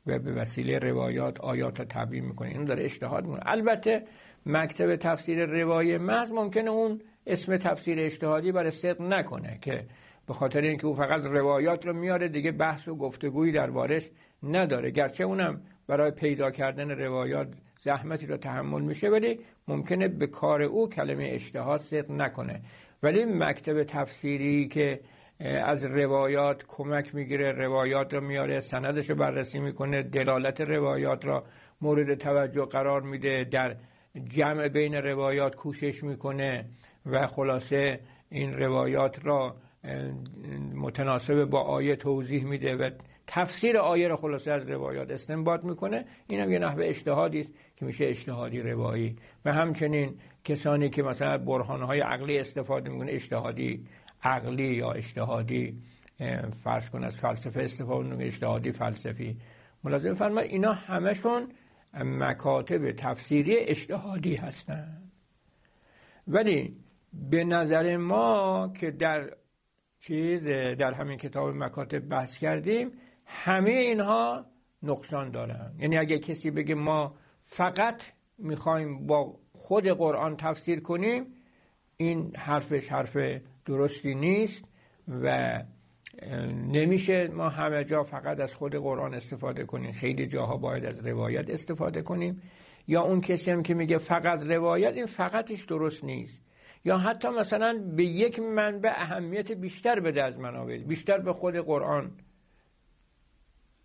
[0.05, 2.49] و به وسیله روایات آیات رو تبیین می‌کنه.
[2.49, 3.43] این داره اجتهاد می‌کنه.
[3.45, 4.03] البته
[4.45, 9.85] مکتب تفسیر روایه محض ممکنه اون اسم تفسیر اجتهادی برای صدق نکنه که
[10.27, 14.09] به خاطر اینکه او فقط روایات رو میاره دیگه بحث و گفتگویی در بارش
[14.43, 14.91] نداره.
[14.91, 17.47] گرچه اونم برای پیدا کردن روایات
[17.79, 22.61] زحمتی رو تحمل میشه ولی ممکنه به کار او کلمه اجتهاد صدق نکنه.
[23.03, 24.99] ولی مکتب تفسیری که
[25.65, 31.43] از روایات کمک می‌گیره روایات رو میاره سندش رو بررسی می‌کنه دلالت روایات را
[31.81, 33.75] مورد توجه قرار میده در
[34.29, 36.65] جمع بین روایات کوشش می‌کنه.
[37.11, 37.99] و خلاصه
[38.29, 39.55] این روایات را
[40.73, 42.89] متناسب با آیه توضیح میده و
[43.27, 46.05] تفسیر آیه را خلاصه از روایات استنباط می‌کنه.
[46.29, 49.15] این هم یه نحوه اجتهادی است که میشه اجتهادی روایی.
[49.45, 53.85] و همچنین کسانی که مثلا برهانهای عقلی استفاده می‌کنه اجتهادی
[54.23, 55.77] عقلی یا اجتهادی
[56.63, 59.37] فرض کن از فلسفه استفاده می‌کنه اجتهادی فلسفی.
[59.83, 61.47] ملاحظه فرمایید اینا همشون
[61.93, 65.11] مکاتب تفسیری اجتهادی هستند
[66.27, 66.75] ولی
[67.29, 69.33] به نظر ما که در
[69.99, 72.91] چیز در همین کتاب مکاتب بحث کردیم
[73.25, 74.45] همه اینها
[74.83, 75.73] نقصان دارن.
[75.79, 77.15] یعنی اگه کسی بگه ما
[77.45, 78.03] فقط
[78.37, 81.25] می‌خوایم با خود قرآن تفسیر کنیم
[81.97, 83.17] این حرفش حرف
[83.65, 84.65] درستی نیست
[85.07, 85.57] و
[86.71, 89.91] نمیشه ما همه جا فقط از خود قرآن استفاده کنیم.
[89.91, 92.41] خیلی جاها باید از روایت استفاده کنیم.
[92.87, 96.46] یا اون کسی هم که میگه فقط روایت این فقطش درست نیست.
[96.87, 102.11] یا حتی مثلا به یک منبع اهمیت بیشتر بده از منابع بیشتر به خود قرآن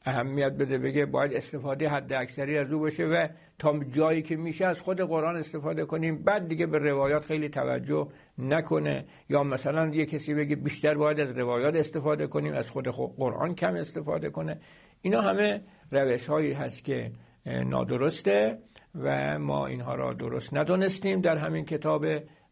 [0.04, 3.28] اهمیت بده بگه باید استفاده حد اکثری از او باشه و
[3.58, 6.22] تا جایی که میشه از خود قرآن استفاده کنیم.
[6.22, 9.04] بعد دیگه به روایات خیلی توجه نکنه.
[9.28, 13.74] یا مثلا یه کسی بگه بیشتر باید از روایات استفاده کنیم از خود قرآن کم
[13.74, 14.60] استفاده کنه.
[15.02, 17.12] اینا همه روش هایی هست که
[17.46, 18.58] نادرسته
[18.94, 22.04] و ما اینها را درست ندونستیم در همین کتاب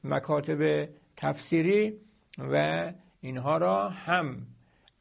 [0.05, 2.01] مکاتب تفسیری
[2.39, 4.47] و اینها را هم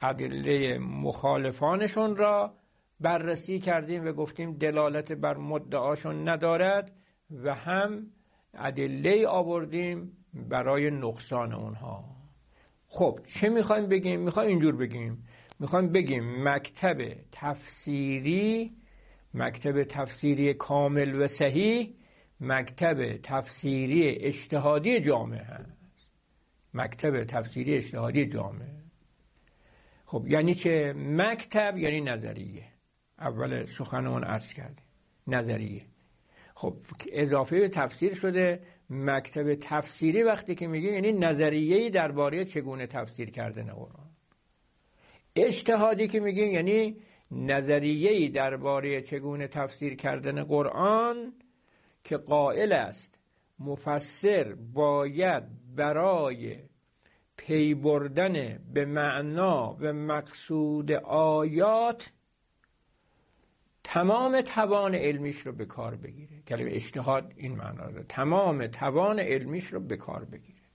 [0.01, 2.53] ادله مخالفانشون را
[2.99, 6.91] بررسی کردیم و گفتیم دلالت بر مدعاشون ندارد
[7.43, 8.07] و هم
[8.53, 12.03] ادله آوردیم برای نقصان اونها
[12.87, 15.25] خب چه می‌خوایم بگیم؟ می‌خوایم اینجور بگیم
[15.59, 18.73] می‌خوایم بگیم مکتب تفسیری
[19.33, 21.95] مکتب تفسیری کامل و صحیح
[22.39, 25.85] مکتب تفسیری اجتهادی جامعه هست.
[26.73, 28.79] مکتب تفسیری اجتهادی جامعه.
[30.05, 32.63] خب یعنی چه؟ مکتب یعنی نظریه.
[33.19, 34.85] اول سخنمون عرض کردیم.
[35.27, 35.81] نظریه.
[36.55, 36.77] خب
[37.11, 38.59] اضافه به تفسیر شده
[38.89, 44.09] مکتب تفسیری وقتی که میگه یعنی نظریه درباره چگونه تفسیر کردن قرآن.
[45.35, 51.33] اجتهادی که میگه یعنی نظریه درباره چگونه تفسیر کردن قرآن
[52.09, 53.19] که قائل است
[53.59, 55.43] مفسر باید
[55.75, 56.59] برای
[57.37, 62.11] پی بردن به معنا و مقصود آیات
[63.83, 66.41] تمام توان علمیش رو به کار بگیره.
[66.47, 68.03] کلمه اجتهاد این معنا داره.
[68.03, 70.67] تمام توان علمیش رو به کار بگیره.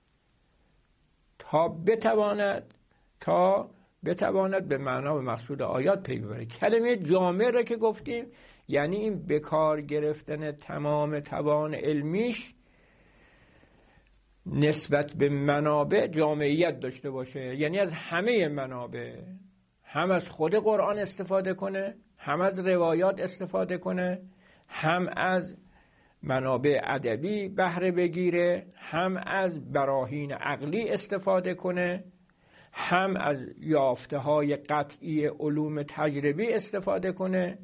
[1.38, 2.74] تا بتواند
[3.20, 3.70] تا
[4.04, 6.46] بتواند به معنا و مقصود آیات پی ببره.
[6.46, 8.26] کلمه جامع را که گفتیم
[8.68, 12.54] یعنی این کار گرفتن تمام توان علمیش
[14.46, 17.56] نسبت به منابع جامعیت داشته باشه.
[17.56, 19.20] یعنی از همه منابع
[19.82, 24.22] هم از خود قرآن استفاده کنه هم از روایات استفاده کنه
[24.68, 25.56] هم از
[26.22, 32.04] منابع ادبی بهره بگیره هم از براهین عقلی استفاده کنه
[32.72, 37.58] هم از یافته های قطعی علوم تجربی استفاده کنه.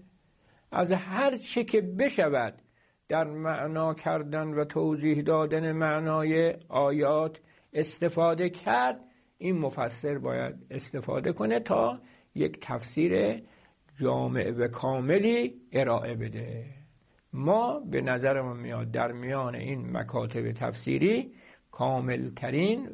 [0.73, 2.63] از هر چه که بشود
[3.09, 7.41] در معنا کردن و توضیح دادن معنای آیات
[7.73, 9.01] استفاده کرد
[9.39, 12.01] این مفسر باید استفاده کنه تا
[12.35, 13.43] یک تفسیر
[14.01, 16.65] جامع و کاملی ارائه بده.
[17.33, 21.33] ما به نظرمون میاد در میان این مکاتب تفسیری
[21.71, 22.89] کامل ترین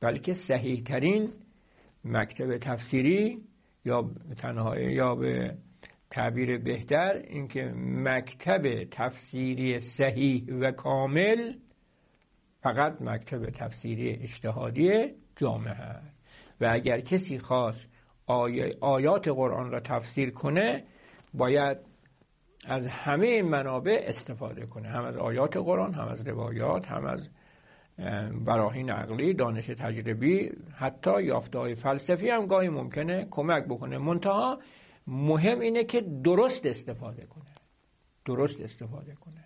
[0.00, 1.32] بلکه صحیح ترین
[2.04, 3.44] مکتب تفسیری
[3.84, 5.54] یا تنهایی یا به
[6.14, 11.52] تعبیر بهتر اینکه مکتب تفسیری صحیح و کامل
[12.62, 15.06] فقط مکتب تفسیری اجتهادی
[15.36, 16.12] جامعه هست
[16.60, 17.88] و اگر کسی خواست
[18.80, 20.84] آیات قرآن را تفسیر کنه
[21.34, 21.78] باید
[22.68, 24.88] از همه منابع استفاده کنه.
[24.88, 27.28] هم از آیات قرآن هم از روایات هم از
[28.44, 33.98] براهین عقلی دانش تجربی حتی یافته های فلسفی هم گاهی ممکنه کمک بکنه.
[33.98, 34.58] منتها
[35.06, 37.54] مهم اینه که درست استفاده کنه.
[38.24, 39.44] درست استفاده کنه.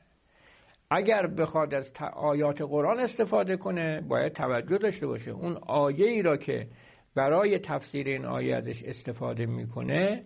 [0.90, 5.30] اگر بخواد از آیات قرآن استفاده کنه باید توجه داشته باشه.
[5.30, 6.68] اون آیه ای را که
[7.14, 10.24] برای تفسیر این آیه ازش استفاده می‌کنه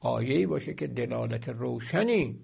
[0.00, 2.40] آیه ای باشه که دلالت روشنی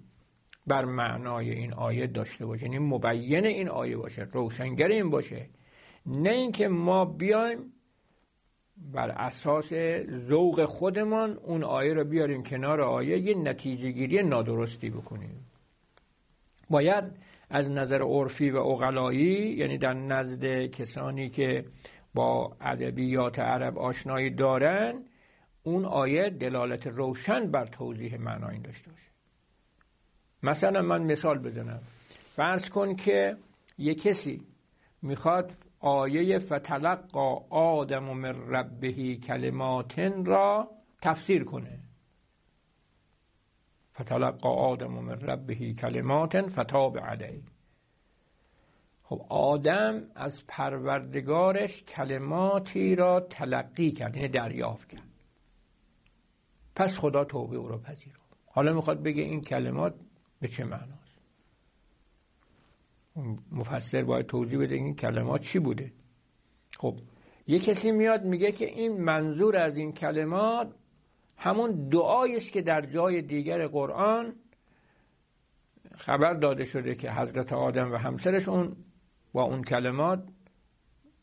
[0.67, 2.63] بر معنای این آیه داشته باشه.
[2.63, 5.49] یعنی مبین این آیه باشه روشنگر این باشه.
[6.05, 7.73] نه اینکه ما بیایم
[8.93, 9.73] بر اساس
[10.27, 15.45] ذوق خودمان اون آیه رو بیاریم کنار آیه یه نتیجه گیری نادرستی بکنیم.
[16.69, 17.03] باید
[17.49, 21.65] از نظر عرفی و اقلایی یعنی در نزد کسانی که
[22.13, 25.03] با ادبیات عرب آشنایی دارن
[25.63, 29.11] اون آیه دلالت روشن بر توضیح معنای داشته باشه.
[30.43, 31.81] مثلا من مثال بزنم.
[32.35, 33.37] فرض کن که
[33.77, 34.41] یه کسی
[35.01, 35.51] می‌خواد
[35.81, 40.71] آیه فتلقا آدم من ربهی کلماتن را
[41.01, 41.79] تفسیر کنه.
[43.93, 47.43] فتلقا آدم من ربهی کلماتن فتاب علیه.
[49.03, 55.09] خب آدم از پروردگارش کلماتی را تلقی کرد یعنی دریافت کرد.
[56.75, 58.21] پس خدا توبه او را پذیرفت.
[58.45, 59.95] حالا می‌خواد بگه این کلمات
[60.41, 61.00] به چه معناست
[63.51, 65.91] مفسر باید توضیح بده این کلمات چی بوده.
[66.77, 66.95] خب
[67.47, 70.75] یه کسی میاد میگه که این منظور از این کلمات
[71.37, 74.35] همون دعایی است که در جای دیگر قرآن
[75.97, 78.75] خبر داده شده که حضرت آدم و همسرش اون
[79.33, 80.23] با اون کلمات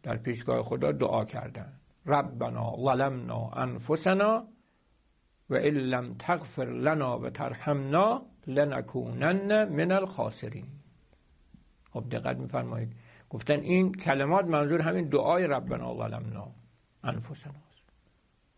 [0.02, 1.72] در پیشگاه خدا دعا کردن.
[2.06, 4.48] ربنا ظلمنا انفسنا
[5.50, 10.77] و لم تغفر لنا و ترحمنا لنکونن من الخاسرین.
[11.90, 12.92] خب دقت میفرمایید.
[13.30, 16.48] گفتن این کلمات منظور همین دعای ربنا ظلمنا
[17.04, 17.68] انفسنا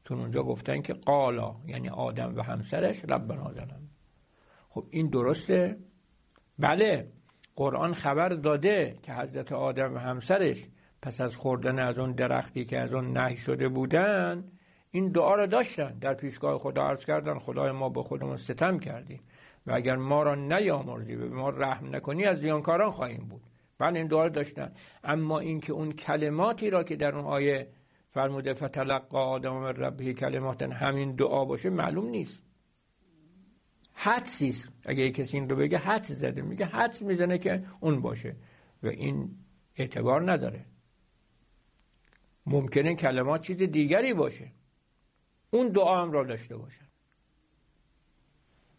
[0.05, 3.89] چون اونجا گفتن که قالا یعنی آدم و همسرش ربنا ظلم.
[4.69, 5.77] خب این درسته؟
[6.59, 7.13] بله
[7.57, 10.69] قرآن خبر داده که حضرت آدم و همسرش
[11.03, 14.45] پس از خوردن از اون درختی که از اون نهی شده بودن
[14.91, 15.99] این دعا را داشتن.
[15.99, 19.21] در پیشگاه خدا عرض کردن خدای ما به خودمون ستم کردیم.
[19.71, 23.43] و اگر ما را نیامرزی و به ما رحم نکنی از زیانکاران خواهیم بود.
[23.79, 24.73] بله این دعا داشتن.
[25.05, 27.69] اما اینکه اون کلماتی را که در اون آیه
[28.11, 32.43] فرموده فتلقا آدم من ربه کلمات همین دعا باشه معلوم نیست.
[33.93, 34.73] حدسی است.
[34.85, 36.43] اگه کسی این رو بگه حدس زده.
[36.43, 38.37] میگه حدس می‌زنه که اون باشه.
[38.83, 39.37] و این
[39.77, 40.65] اعتبار نداره.
[42.47, 44.53] ممکنه کلمات چیز دیگری باشه.
[45.51, 46.90] اون دعا هم را داشته باشه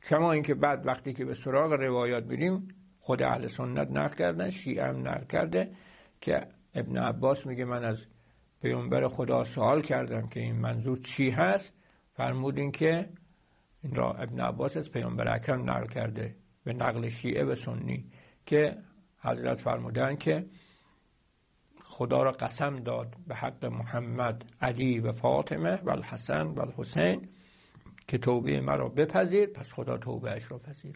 [0.09, 2.67] کما اینکه بعد وقتی که به سراغ روایات بریم
[2.99, 5.71] خود اهل سنت نقل کردن شیعه هم نقل کرده
[6.21, 8.05] که ابن عباس میگه من از
[8.61, 11.73] پیامبر خدا سوال کردم که این منظور چی هست؟
[12.13, 13.09] فرمودین که
[13.83, 18.11] این را ابن عباس از پیامبر اکرم نقل کرده به نقل شیعه و سنی
[18.45, 18.77] که
[19.21, 20.45] حضرت فرمودن که
[21.83, 27.29] خدا را قسم داد به حق محمد علی و فاطمه و الحسن و الحسین.
[28.11, 30.95] که توبه مرا بپذیر پس خدا توبه اش را پذیر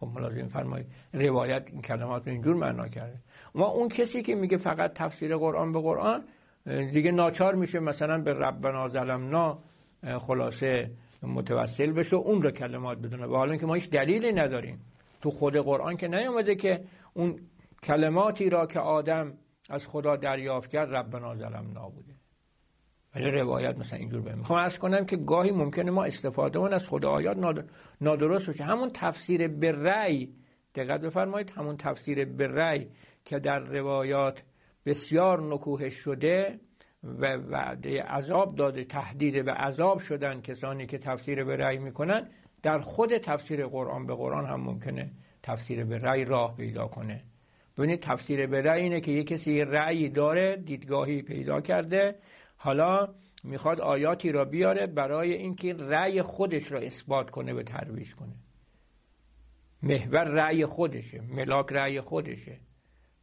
[0.00, 3.18] خب ملازم فرمایید روایت این کلمات رو اینجور معنا کرده.
[3.54, 6.24] ما اون کسی که میگه فقط تفسیر قرآن به قرآن
[6.66, 9.58] دیگه ناچار میشه مثلا به ربنا ظلمنا
[10.18, 10.90] خلاصه
[11.22, 13.26] متوسل بشه اون رو کلمات بدونه.
[13.26, 14.80] و حالا که ما هیچ دلیلی نداریم.
[15.20, 16.84] تو خود قرآن که نیومده که
[17.14, 17.40] اون
[17.82, 19.32] کلماتی را که آدم
[19.70, 22.19] از خدا دریافت کرد ربنا ظلمنا بوده.
[23.14, 26.88] ولی روایت مثلا اینجور بهم می‌خوام عرض کنم که گاهی ممکنه ما استفاده من از
[26.88, 27.64] خدا آیات
[28.00, 30.28] نادرست بشه همون تفسیر به رأی
[30.74, 32.88] دقت بفرمایید همون تفسیر به رأی
[33.24, 34.42] که در روایات
[34.86, 36.60] بسیار نکوهش شده
[37.04, 42.28] و وعده عذاب داده تهدید به عذاب شدن کسانی که تفسیر به رأی می‌کنن
[42.62, 45.10] در خود تفسیر قرآن به قرآن هم ممکنه
[45.42, 47.24] تفسیر به رأی راه پیدا کنه.
[47.78, 52.14] ببینید تفسیر به رأی اینه که یک کسی رأی داره دیدگاهی پیدا کرده
[52.62, 53.08] حالا
[53.44, 58.34] می‌خواد آیاتی را بیاره برای اینکه رأی خودش را اثبات کنه و ترویج کنه.
[59.82, 62.60] محور رأی خودشه ملاک رأی خودشه.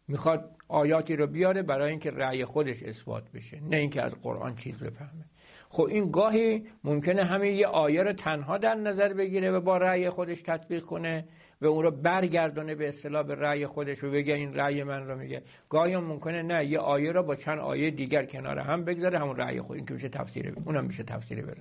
[0.08, 4.84] می‌خواد آیاتی رو بیاره برای اینکه رأی خودش اثبات بشه نه اینکه از قرآن چیز
[4.84, 5.26] بفهمه.
[5.70, 10.10] خب این گاهی ممکنه همین یه آیه رو تنها در نظر بگیره و با رأی
[10.10, 11.28] خودش تطبیق کنه.
[11.62, 15.18] و اون رو برگردونه به اصطلاح به رأی خودش و بگه این رأی من رو
[15.18, 15.44] میگه.
[15.70, 19.38] گاهی هم ممکنه نه یه آیه رو با چند آیه دیگر کنار هم بگذاره همون
[19.38, 21.56] رأی خود این که میشه تفسیر اونم میشه تفسیر به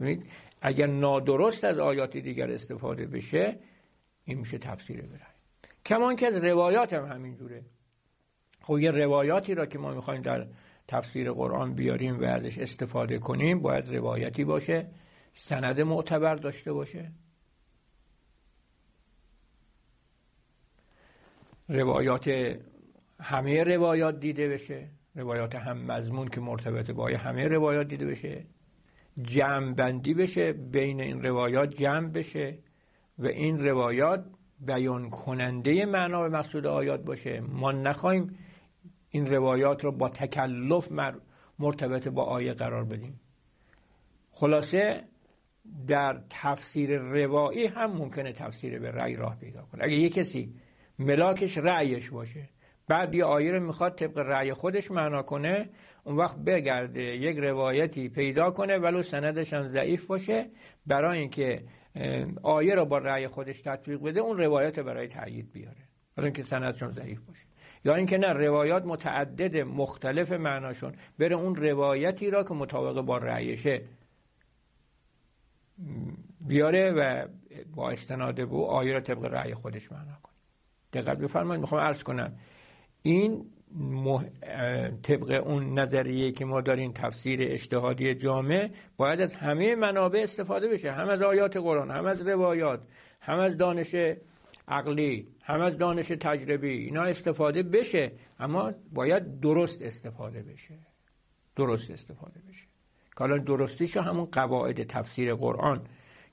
[0.00, 0.20] رأی.
[0.62, 3.56] اگر نادرست از آیات دیگر استفاده بشه
[4.24, 5.34] این میشه تفسیر به رأی.
[5.86, 7.62] کمان که از روایات هم همینجوره.
[8.60, 10.46] خب یه روایاتی را که ما می‌خوایم در
[10.88, 14.86] تفسیر قرآن بیاریم و ازش استفاده کنیم باید روایتی باشه
[15.32, 17.12] سند معتبر داشته باشه.
[21.68, 22.30] روایات
[23.20, 24.90] همه روایات دیده بشه.
[25.14, 28.46] روایات هم مضمون که مرتبط با همه روایات دیده بشه.
[29.22, 30.52] جمع بندی بشه.
[30.52, 32.58] بین این روایات جمع بشه
[33.18, 34.24] و این روایات
[34.60, 37.40] بیان کننده معنا و مقصود آیات باشه.
[37.40, 38.38] ما نخواهیم
[39.10, 40.88] این روایات رو با تکلف
[41.58, 43.20] مرتبط با آیه قرار بدیم.
[44.30, 45.04] خلاصه
[45.86, 49.84] در تفسیر روایی هم ممکنه تفسیر به رأی راه پیدا کنه.
[49.84, 50.54] اگه یه کسی
[50.98, 52.48] ملاکش رأیش باشه.
[52.88, 55.68] بعد یه آیه رو می‌خواد طبق رأی خودش معنا کنه
[56.04, 60.50] اون وقت بگرده یک روایتی پیدا کنه ولو سندش هم ضعیف باشه.
[60.86, 61.64] برای اینکه
[62.42, 65.88] آیه رو با رأی خودش تطبیق بده اون روایت برای تأیید بیاره.
[66.16, 67.46] حالا اینکه سندشون ضعیف باشه.
[67.84, 70.92] یا اینکه نه روایات متعدد مختلف معناشون.
[71.18, 73.82] بره اون روایتی را که مطابق با رأیشه
[76.40, 77.26] بیاره و
[77.74, 80.23] با استناد بو آیه را طبق رأی خودش معنا کنه.
[80.94, 82.32] دقت بفرمایید می‌خوام عرض کنم.
[83.02, 84.24] این مح...
[85.02, 90.92] طبق اون نظریه که ما داریم تفسیر اجتهادی جامع باید از همه منابع استفاده بشه.
[90.92, 92.80] هم از آیات قرآن هم از روایات
[93.20, 93.94] هم از دانش
[94.68, 98.12] عقلی هم از دانش تجربی اینا استفاده بشه.
[98.38, 100.74] اما باید درست استفاده بشه.
[101.56, 102.66] درست استفاده بشه.
[103.18, 105.86] که درستیش همون قواعد تفسیر قرآن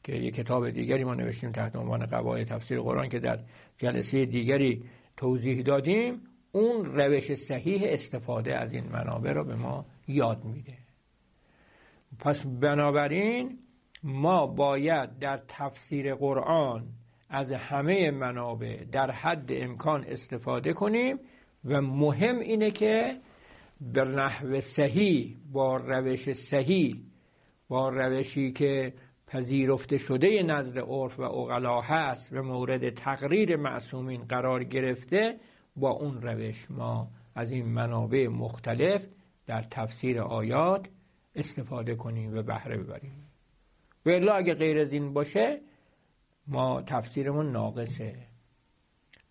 [0.03, 3.39] که یه کتاب دیگری ما نوشتیم تحت عنوان قواعد تفسیر قرآن که در
[3.77, 4.83] جلسه دیگری
[5.17, 6.21] توضیح دادیم
[6.51, 10.77] اون روش صحیح استفاده از این منابع رو به ما یاد میده.
[12.19, 13.59] پس بنابراین
[14.03, 16.87] ما باید در تفسیر قرآن
[17.29, 21.19] از همه منابع در حد امکان استفاده کنیم
[21.65, 23.17] و مهم اینه که
[23.81, 26.95] به نحو صحیح با روش صحیح
[27.69, 28.93] با روشی که
[29.31, 35.39] پذیرفته شده نزد عرف و اغلا هست و مورد تقریر معصومین قرار گرفته
[35.75, 39.05] با اون روش ما از این منابع مختلف
[39.47, 40.87] در تفسیر آیات
[41.35, 43.27] استفاده کنیم و بهره ببریم.
[44.05, 45.61] و اگه غیر از این باشه
[46.47, 48.15] ما تفسیرمون ناقصه.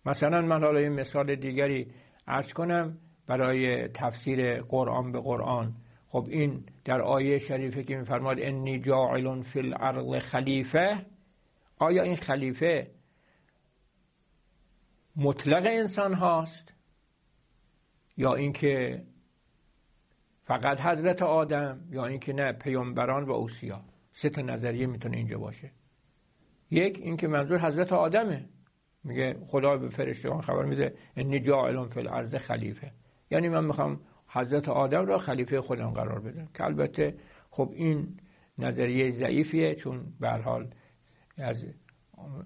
[0.05, 1.87] مثلا من حالا یه مثال دیگری
[2.27, 2.97] ارز کنم
[3.27, 5.75] برای تفسیر قرآن به قرآن.
[6.11, 11.05] خب این در آیه شریفه که میفرماد انی جاعل فی الارض خلیفه
[11.79, 12.91] آیا این خلیفه
[15.15, 16.73] مطلق انسان هاست؟
[18.17, 19.03] یا اینکه
[20.43, 23.81] فقط حضرت آدم؟ یا اینکه نه پیامبران و اوسیا؟
[24.11, 25.71] سه تا نظریه می‌تونه اینجا باشه.
[26.71, 28.49] یک اینکه منظور حضرت آدمه.
[29.03, 32.91] میگه خدا به فرشتگان خبر میده انی جاعل فی الارض خلیفه
[33.31, 33.99] یعنی من می‌خوام
[34.33, 37.15] حضرت آدم را خلیفه خودم قرار بدم که البته
[37.49, 38.17] خب این
[38.57, 40.69] نظریه ضعیفیه چون به حال
[41.37, 41.65] از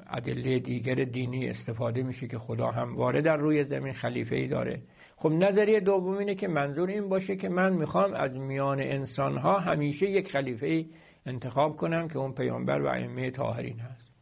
[0.08, 4.82] ادله دیگر دینی استفاده میشه که خدا همواره در روی زمین خلیفه ای داره.
[5.16, 9.60] خب نظریه دوم اینه که منظور این باشه که من می‌خوام از میان انسان ها
[9.60, 10.90] همیشه یک خلیفه ای
[11.26, 14.14] انتخاب کنم که اون پیامبر و ائمه طاهرین هست.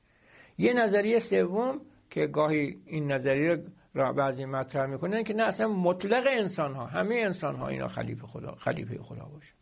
[0.58, 3.64] یه نظریه سوم که گاهی این نظریه
[3.94, 8.28] را بعضی مطرح می‌کنن که نه اصلا مطلق انسان ها همه انسان ها اینا خلیفه
[8.28, 9.54] خدا خلیفه خدا باشه.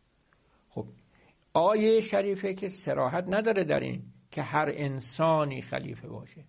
[0.69, 0.85] خب
[1.53, 6.43] آیه شریفه که سراحت نداره در این که هر انسانی خلیفه باشه.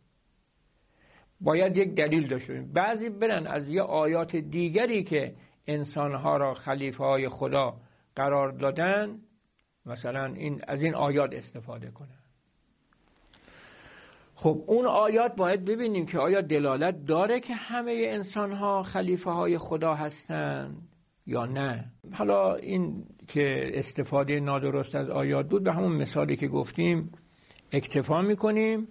[1.40, 2.72] باید یک دلیل داشته باشیم.
[2.72, 5.34] بعضی برن از یه آیات دیگری که
[5.66, 7.80] انسانها را خلیفه های خدا
[8.16, 9.20] قرار دادن
[9.86, 12.21] مثلا این از این آیات استفاده کنن.
[14.42, 19.58] خب اون آیات باید ببینیم که آیا دلالت داره که همه انسان ها خلیفه های
[19.58, 20.88] خدا هستند
[21.26, 21.84] یا نه.
[22.12, 27.12] حالا این که استفاده نادرست از آیات بود به همون مثالی که گفتیم
[27.72, 28.88] اکتفا می‌کنیم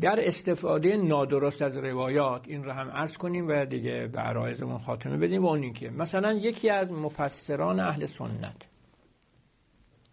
[0.00, 5.16] در استفاده نادرست از روایات این رو هم عرض کنیم و دیگه به عرایزمون خاتمه
[5.16, 8.56] بدیم و اون که مثلا یکی از مفسران اهل سنت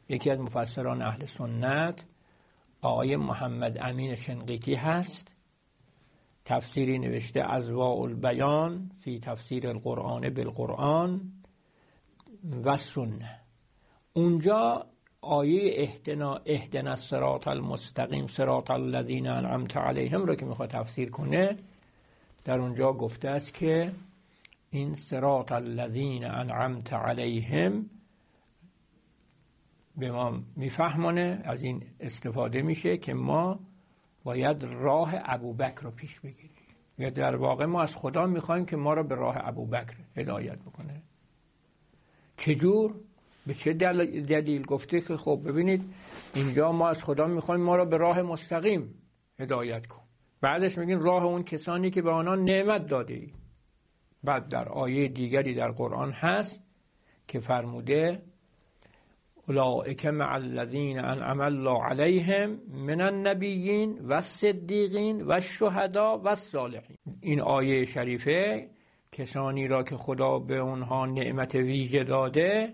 [0.09, 2.05] یکی از مفسران اهل سنت
[2.81, 5.31] آقای محمد امین شنقیتی هست.
[6.45, 11.21] تفسیری نوشته از البیان فی تفسیر القرآن بالقرآن
[12.63, 13.39] و سنه
[14.13, 14.85] اونجا
[15.21, 21.57] آیه اهدنا اهدنا الصراط المستقیم صراط الذین انعمت علیهم رو که می‌خواد تفسیر کنه
[22.45, 23.91] در اونجا گفته است که
[24.71, 27.89] این صراط الذین انعمت علیهم
[29.97, 33.59] به ما میفهمانه از این استفاده میشه که ما
[34.23, 36.51] باید راه ابوبکر رو پیش بگیریم.
[36.97, 41.01] یا در واقع ما از خدا می‌خوایم که ما رو به راه ابوبکر هدایت بکنه.
[42.37, 42.95] چجور؟
[43.47, 45.93] به چه دلیل گفته که خب ببینید
[46.35, 48.95] اینجا ما از خدا می‌خوایم ما را به راه مستقیم
[49.39, 50.01] هدایت کن.
[50.41, 53.33] بعدش میگین راه اون کسانی که به آنان نعمت داده ای
[54.23, 56.63] بعد در آیه دیگری در قرآن هست
[57.27, 58.23] که فرموده
[59.57, 66.97] اولئک مع الذین انعم الله علیهم من النبیین و الصدیقین و الشهدا و الصالحین.
[67.21, 68.69] این آیه شریفه
[69.11, 72.73] کسانی را که خدا به اونها نعمت ویژه داده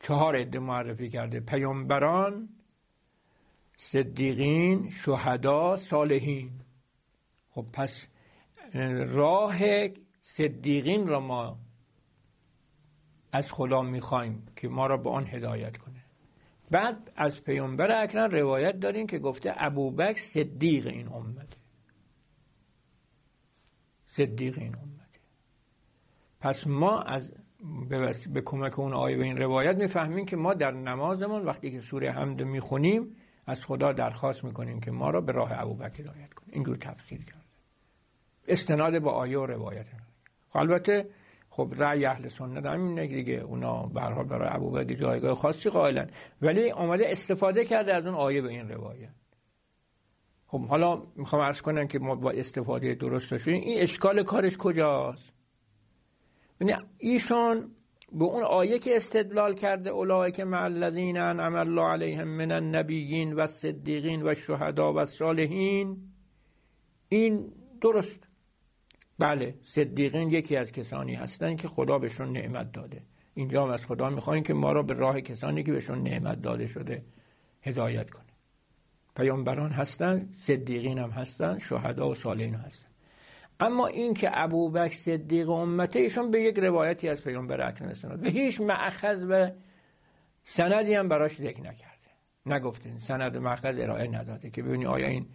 [0.00, 1.40] چهار عده معرفی کرده.
[1.40, 2.48] پیامبران
[3.76, 6.50] صدیقین شهدا صالحین.
[7.50, 8.08] خب پس
[9.06, 9.58] راه
[10.22, 11.58] صدیقین را ما
[13.32, 16.04] از خدا می‌خوایم که ما را به آن هدایت کنه.
[16.70, 21.56] بعد از پیامبر اکرم روایت داریم که گفته ابوبکر صدیق این امته.
[24.06, 25.00] صدیق این امته.
[26.40, 27.34] پس ما از
[28.32, 32.10] به کمک اون آیه و این روایت می‌فهمیم که ما در نمازمون وقتی که سوره
[32.10, 33.16] حمد می‌خونیم
[33.46, 36.48] از خدا درخواست می‌کنیم که ما را به راه ابوبکر هدایت کنه.
[36.52, 37.40] اینجور تفسیر کرده.
[38.48, 39.86] استناد با آیه و روایت.
[40.48, 41.10] خب البته
[41.60, 46.10] خب رأی اهل سنت همین دیگه اونا به حال برای ابوبکر جایگاه خاصی قائلن.
[46.42, 49.14] ولی آمده استفاده کرده از اون آیه به این روایت.
[50.46, 55.32] خب حالا می‌خوام عرض کنم که ما با استفاده درست داشتیم این اشکال کارش کجاست؟
[56.60, 57.70] یعنی ایشون
[58.12, 63.32] به اون آیه که استدلال کرده اولای که مع الذین انعم الله علیهم من النبیین
[63.32, 65.96] و صدیقین و شهدا و صالحین
[67.08, 68.29] این درست.
[69.20, 73.02] بله صدیقین یکی از کسانی هستند که خدا بهشون نعمت داده.
[73.34, 76.66] اینجا هم از خدا می‌خواین که ما را به راه کسانی که بهشون نعمت داده
[76.66, 77.04] شده
[77.62, 78.24] هدایت کنه.
[79.16, 82.88] پیامبران هستن صدیقین هم هستن شهدا و صالحین هستن.
[83.60, 88.26] اما این که ابوبکر صدیق امته ایشون به یک روایتی از پیامبر اکرم استناد.
[88.26, 89.50] و هیچ معخذ و
[90.44, 92.10] سندی هم براش ذکر نکرده.
[92.46, 95.26] نگفته سند معخذ ارائه نداده که ببینی آیا این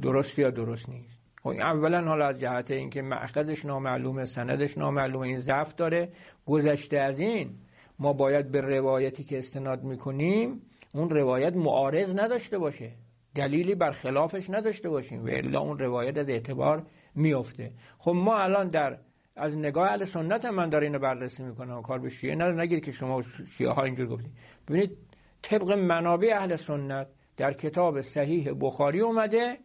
[0.00, 1.21] درست یا درست نیست.
[1.44, 6.12] اولا حالا از جهت اینکه معخذش نامعلومه سندش نامعلومه این ضعف داره.
[6.46, 7.50] گذشته از این
[7.98, 10.62] ما باید به روایتی که استناد می‌کنیم
[10.94, 12.92] اون روایت معارض نداشته باشه.
[13.34, 18.68] دلیلی بر خلافش نداشته باشیم و الا اون روایت از اعتبار میفته خب ما الان
[18.68, 18.98] در
[19.36, 21.82] از نگاه اهل سنت هم من داره اینو بررسی می‌کنم.
[21.82, 22.60] کار به شیعه نداره.
[22.60, 24.32] نگیر که شما شیعه ها اینجور گفتید.
[24.68, 24.98] ببینید
[25.42, 29.58] طبق منابع اهل سنت در کتاب صحیح بخاری اومده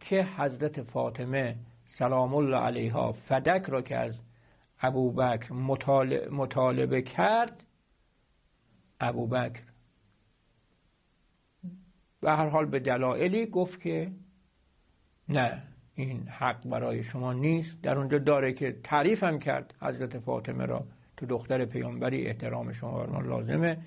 [0.00, 1.56] که حضرت فاطمه
[1.86, 4.20] سلام الله علیها فدک را که از
[4.82, 5.52] ابوبکر
[6.30, 7.62] مطالبه کرد
[9.00, 9.62] ابوبکر.
[12.20, 14.12] به هر حال به دلایلی گفت که
[15.28, 15.62] نه
[15.94, 17.82] این حق برای شما نیست.
[17.82, 20.86] در اونجا داره که تعریف هم کرد حضرت فاطمه را.
[21.16, 23.78] تو دختر پیامبری احترام شما لازمه.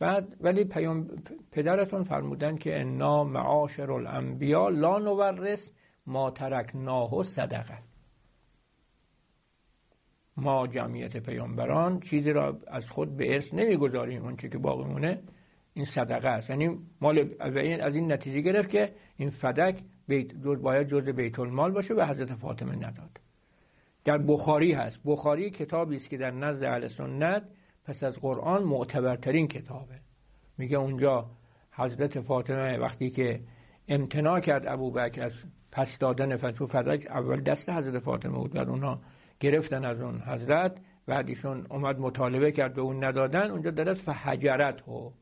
[0.00, 1.08] بعد ولی پیام
[1.52, 5.72] پدرتون فرمودن که انا معاشر الانبیا لا نورس
[6.06, 7.78] ما ترکناه صدقه.
[10.36, 15.22] ما جمعیت پیامبران چیزی را از خود به ارث نمی‌گذاریم اون که باقی مونه
[15.74, 16.50] این صدقه است.
[16.50, 17.34] یعنی مال
[17.80, 22.34] از این نتیجه گرفت که این فدک بیت باید جز بیت المال باشه و حضرت
[22.34, 23.20] فاطمه نداد.
[24.04, 25.00] در بخاری هست.
[25.04, 27.42] بخاری کتابی است که در نزد اهل سنت
[27.90, 29.94] پس از قرآن معتبرترین کتابه.
[30.58, 31.30] میگه اونجا
[31.72, 33.40] حضرت فاطمه وقتی که
[33.88, 38.70] امتناع کرد ابو بکر از پس دادن فتو فدک اول دست حضرت فاطمه بود و
[38.70, 39.00] اونا
[39.40, 44.88] گرفتن از اون حضرت بعد ایشون اومد مطالبه کرد به اون ندادن اونجا دارد فحجرت
[44.88, 45.12] و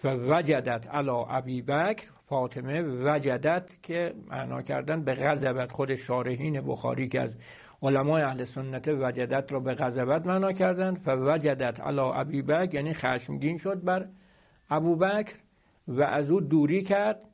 [0.00, 7.20] فوجدت علا ابی بکر فاطمه وجدت که معنا کردن به غضبت خود شارحین بخاری که
[7.20, 7.36] از
[7.82, 13.58] علمای اهل سنت وجدت را به غضبت معنا کردن فوجدت علا ابی بکر یعنی خشمگین
[13.58, 14.08] شد بر
[14.70, 15.34] ابو بکر
[15.88, 17.24] و از او دوری کرد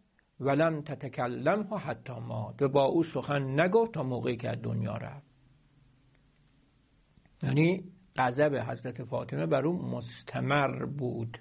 [0.40, 5.26] ولم تتکلم ها حتی ما و با او سخن نگفت تا موقعی که دنیا رفت.
[7.42, 7.84] یعنی
[8.16, 11.38] غضب حضرت فاطمه بر او مستمر بود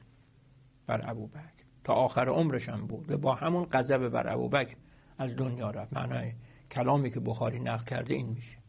[0.88, 1.64] بر ابو بکر.
[1.84, 4.76] تا آخر عمرش هم بود و با همون غضب بر ابو بکر
[5.18, 5.94] از دنیا رفت.
[5.94, 6.34] معنای
[6.72, 8.63] کلامی که بخاری نقل کرده این میشه.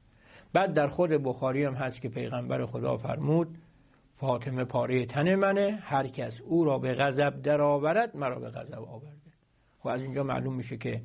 [0.55, 3.59] بعد در خود بخاری هم هست که پیغمبر خدا فرمود
[4.17, 9.33] فاطمه پاره تن منه هر کس او را به غضب درآورد مرا به غضب آورده.
[9.79, 11.03] خب از اینجا معلوم میشه که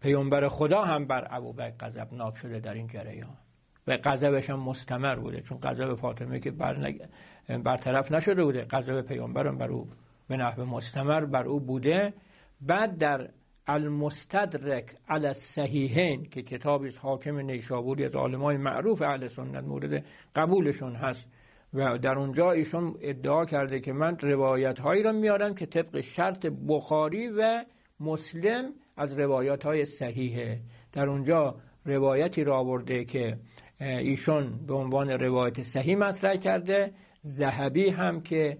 [0.00, 3.36] پیامبر خدا هم بر ابوبکر غضبناک شده در این جریان.
[3.86, 6.94] و غضبش هم مستمر بوده چون غضب فاطمه که بر
[7.64, 9.88] برطرف نشده بوده غضب پیامبرم بر او
[10.28, 12.14] به نحو مستمر بر او بوده.
[12.60, 13.28] بعد در
[13.68, 20.04] المستدرک علی الصحیحین که کتابی حاکم نیشابوری از عالمای معروف اهل سنت مورد
[20.34, 21.30] قبولشون هست.
[21.74, 26.46] و در اونجا ایشون ادعا کرده که من روایت هایی را میارم که طبق شرط
[26.68, 27.64] بخاری و
[28.00, 30.60] مسلم از روایات های صحیحه.
[30.92, 31.54] در اونجا
[31.84, 33.38] روایتی را آورده که
[33.80, 36.92] ایشون به عنوان روایت صحیح مطرح کرده.
[37.22, 38.58] زهبی هم که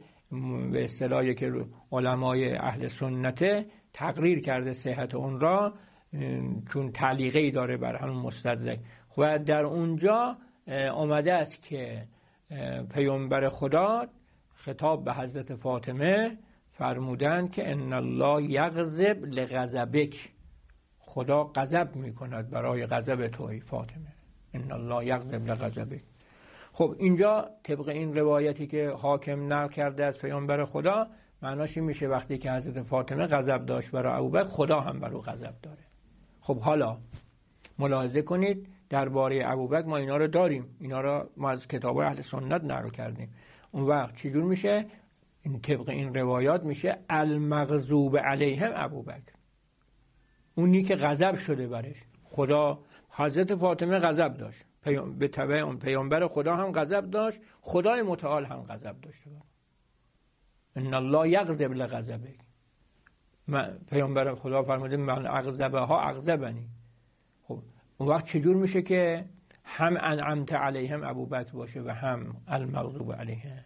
[0.72, 1.52] به اصطلاحی که
[1.92, 3.66] علمای اهل سنته
[3.98, 5.74] تقریر کرده صحت اون را
[6.72, 8.80] چون تعلیقه ای داره بر همون مستدرک.
[9.18, 10.36] و در اونجا
[10.92, 12.06] آمده است که
[12.94, 14.06] پیامبر خدا
[14.54, 16.38] خطاب به حضرت فاطمه
[16.72, 20.28] فرمودن که ان الله یغضب لغضبک.
[20.98, 24.12] خدا غضب می‌کند برای غضب توی فاطمه.
[24.54, 26.02] ان الله یغضب لغضبک.
[26.72, 31.06] خب اینجا طبق این روایتی که حاکم نقل کرده از پیامبر خدا
[31.42, 35.54] معناش این میشه وقتی که حضرت فاطمه غضب داشت برای ابوبکر خدا هم برای غضب
[35.62, 35.84] داره.
[36.40, 36.98] خب حالا
[37.78, 40.76] ملاحظه کنید درباره ابوبکر ما اینا رو داریم.
[40.80, 43.34] اینا رو ما از کتاب اهل سنت نقل کردیم.
[43.70, 44.86] اون وقت چجور میشه؟
[45.42, 49.32] این طبق این روایات میشه المغضوب علیهم ابوبکر.
[50.54, 51.96] اونی که غضب شده برش.
[52.24, 52.78] خدا
[53.10, 54.64] حضرت فاطمه غضب داشت.
[55.18, 57.40] به تبع اون پیامبر خدا هم غضب داشت.
[57.60, 59.30] خدای متعال هم غضب داشته
[60.78, 62.34] ان الله یغضب لغضبه
[63.90, 66.68] پیامبر خدا فرموده من اغضبه ها اغضبنی.
[67.42, 67.62] خب
[67.98, 69.24] اون وقت چجور میشه که
[69.64, 73.64] هم انعمت علیهم ابوبکر باشه و هم المغضوب علیهم؟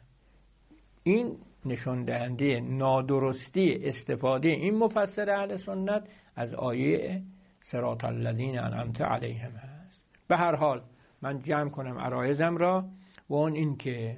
[1.02, 7.22] این نشان دهنده نادرستی استفاده این مفسر اهل سنت از آیه
[7.60, 10.04] صراط الذین انعمت علیهم هست.
[10.28, 10.82] به هر حال
[11.22, 12.88] من جمع کنم عرایزم را
[13.28, 14.16] و اون این که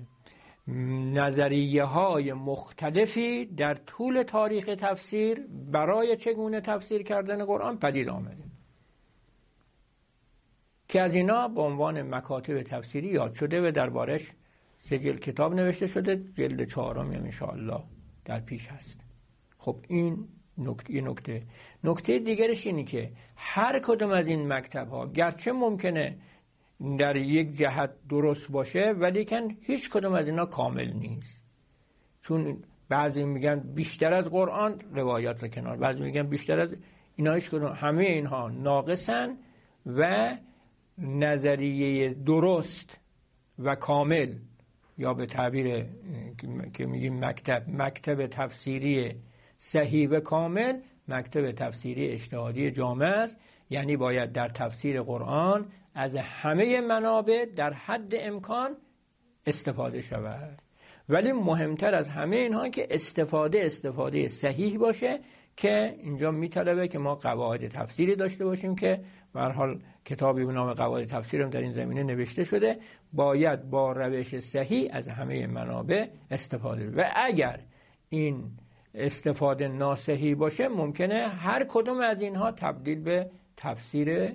[0.69, 8.45] نظریه های مختلفی در طول تاریخ تفسیر برای چگونه تفسیر کردن قرآن پدید آمده.
[10.89, 14.31] که از اینا به عنوان مکاتب تفسیری یاد شده و دربارش
[14.79, 17.83] سه جلد کتاب نوشته شده جلد چهارم هم انشاءالله
[18.25, 19.01] در پیش هست.
[19.59, 21.43] خب این نکته نکته.
[21.85, 26.19] نکته دیگرش اینه که هر کدوم از این مکتب ها گرچه ممکنه
[26.99, 31.43] در یک جهت درست باشه ولی کن هیچ کدوم از اینا کامل نیست.
[32.23, 36.77] چون بعضی میگن بیشتر از قرآن روایات کنار بعضی میگن بیشتر از
[37.17, 39.37] اینا هیچ کدوم همه اینها ناقصن
[39.87, 40.37] و
[40.99, 42.99] نظریه درست
[43.59, 44.35] و کامل
[44.99, 45.87] یا به تعبیر
[46.75, 49.15] که میگیم مکتب مکتب تفسیری
[49.59, 53.41] صحیح و کامل مکتب تفسیری اجتهادی جامع است.
[53.71, 58.77] یعنی باید در تفسیر قرآن از همه منابع در حد امکان
[59.47, 60.59] استفاده شود.
[61.09, 65.21] ولی مهمتر از همه اینها که استفاده استفاده صحیح باشه
[65.57, 70.73] که اینجا میطلبه که ما قواعد تفسیری داشته باشیم که به حال کتابی به نام
[70.73, 72.79] قواعد تفسیر هم در این زمینه نوشته شده.
[73.13, 77.61] باید با روش صحیح از همه منابع استفاده و اگر
[78.09, 78.51] این
[78.95, 84.35] استفاده ناسحی باشه ممکنه هر کدوم از اینها تبدیل به تفسیر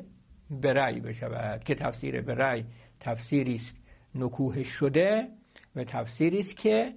[0.50, 2.64] برای بشود که تفسیر برای
[3.00, 3.76] تفسیری است
[4.16, 5.28] نکوه شده
[5.76, 6.94] و تفسیری است که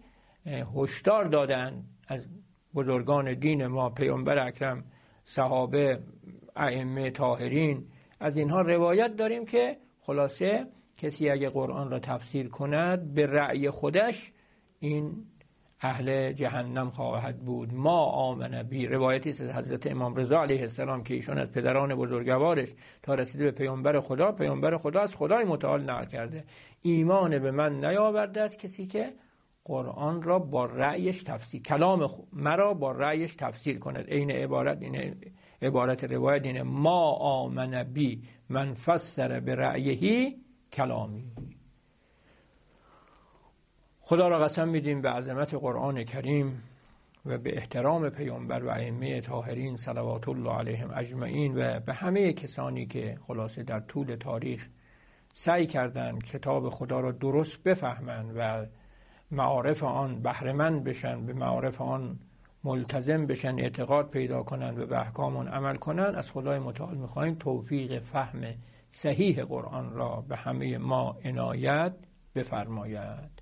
[0.77, 2.27] هشدار دادن از
[2.75, 4.85] بزرگان دین ما پیامبر اکرم
[5.25, 5.99] صحابه
[6.57, 7.85] ائمه طاهرین
[8.21, 14.33] از اینها روایت داریم که خلاصه کسی اگه قرآن را تفسیر کند به رأی خودش
[14.79, 15.27] این
[15.83, 17.75] اهل جهنم خواهد بود.
[17.75, 22.69] ما آمن بی روایتی از حضرت امام رضا علیه السلام که ایشون از پدران بزرگوارش
[23.03, 26.45] تا رسیده به پیامبر خدا پیامبر خدا از خدای متعال نقل کرده.
[26.83, 29.13] ایمان به من نیاورده است کسی که
[29.65, 34.11] قرآن را با رأیش تفسیر کلام مرا با رأیش تفسیر کند.
[34.11, 35.17] عین عبارت اینه
[35.63, 40.37] عبارت روایت اینه ما آمن بی من فسر به رأیهی
[40.73, 41.25] کلامی.
[44.13, 46.63] خدا را قسم میدیم به عظمت قرآن کریم
[47.27, 52.87] و به احترام پیامبر و ائمه طاهرین صلوات الله علیهم اجمعین و به همه کسانی
[52.87, 54.69] که خلاصه در طول تاریخ
[55.35, 58.67] سعی کردند کتاب خدا را درست بفهمند و
[59.31, 62.19] معارف آن بهرهمند بشن به معارف آن
[62.65, 67.35] ملتزم بشن اعتقاد پیدا کنند و به احکام آن عمل کنند از خدای متعال می‌خواهیم
[67.35, 68.41] توفیق فهم
[68.91, 71.95] صحیح قرآن را به همه ما عنایت
[72.35, 73.42] بفرماید.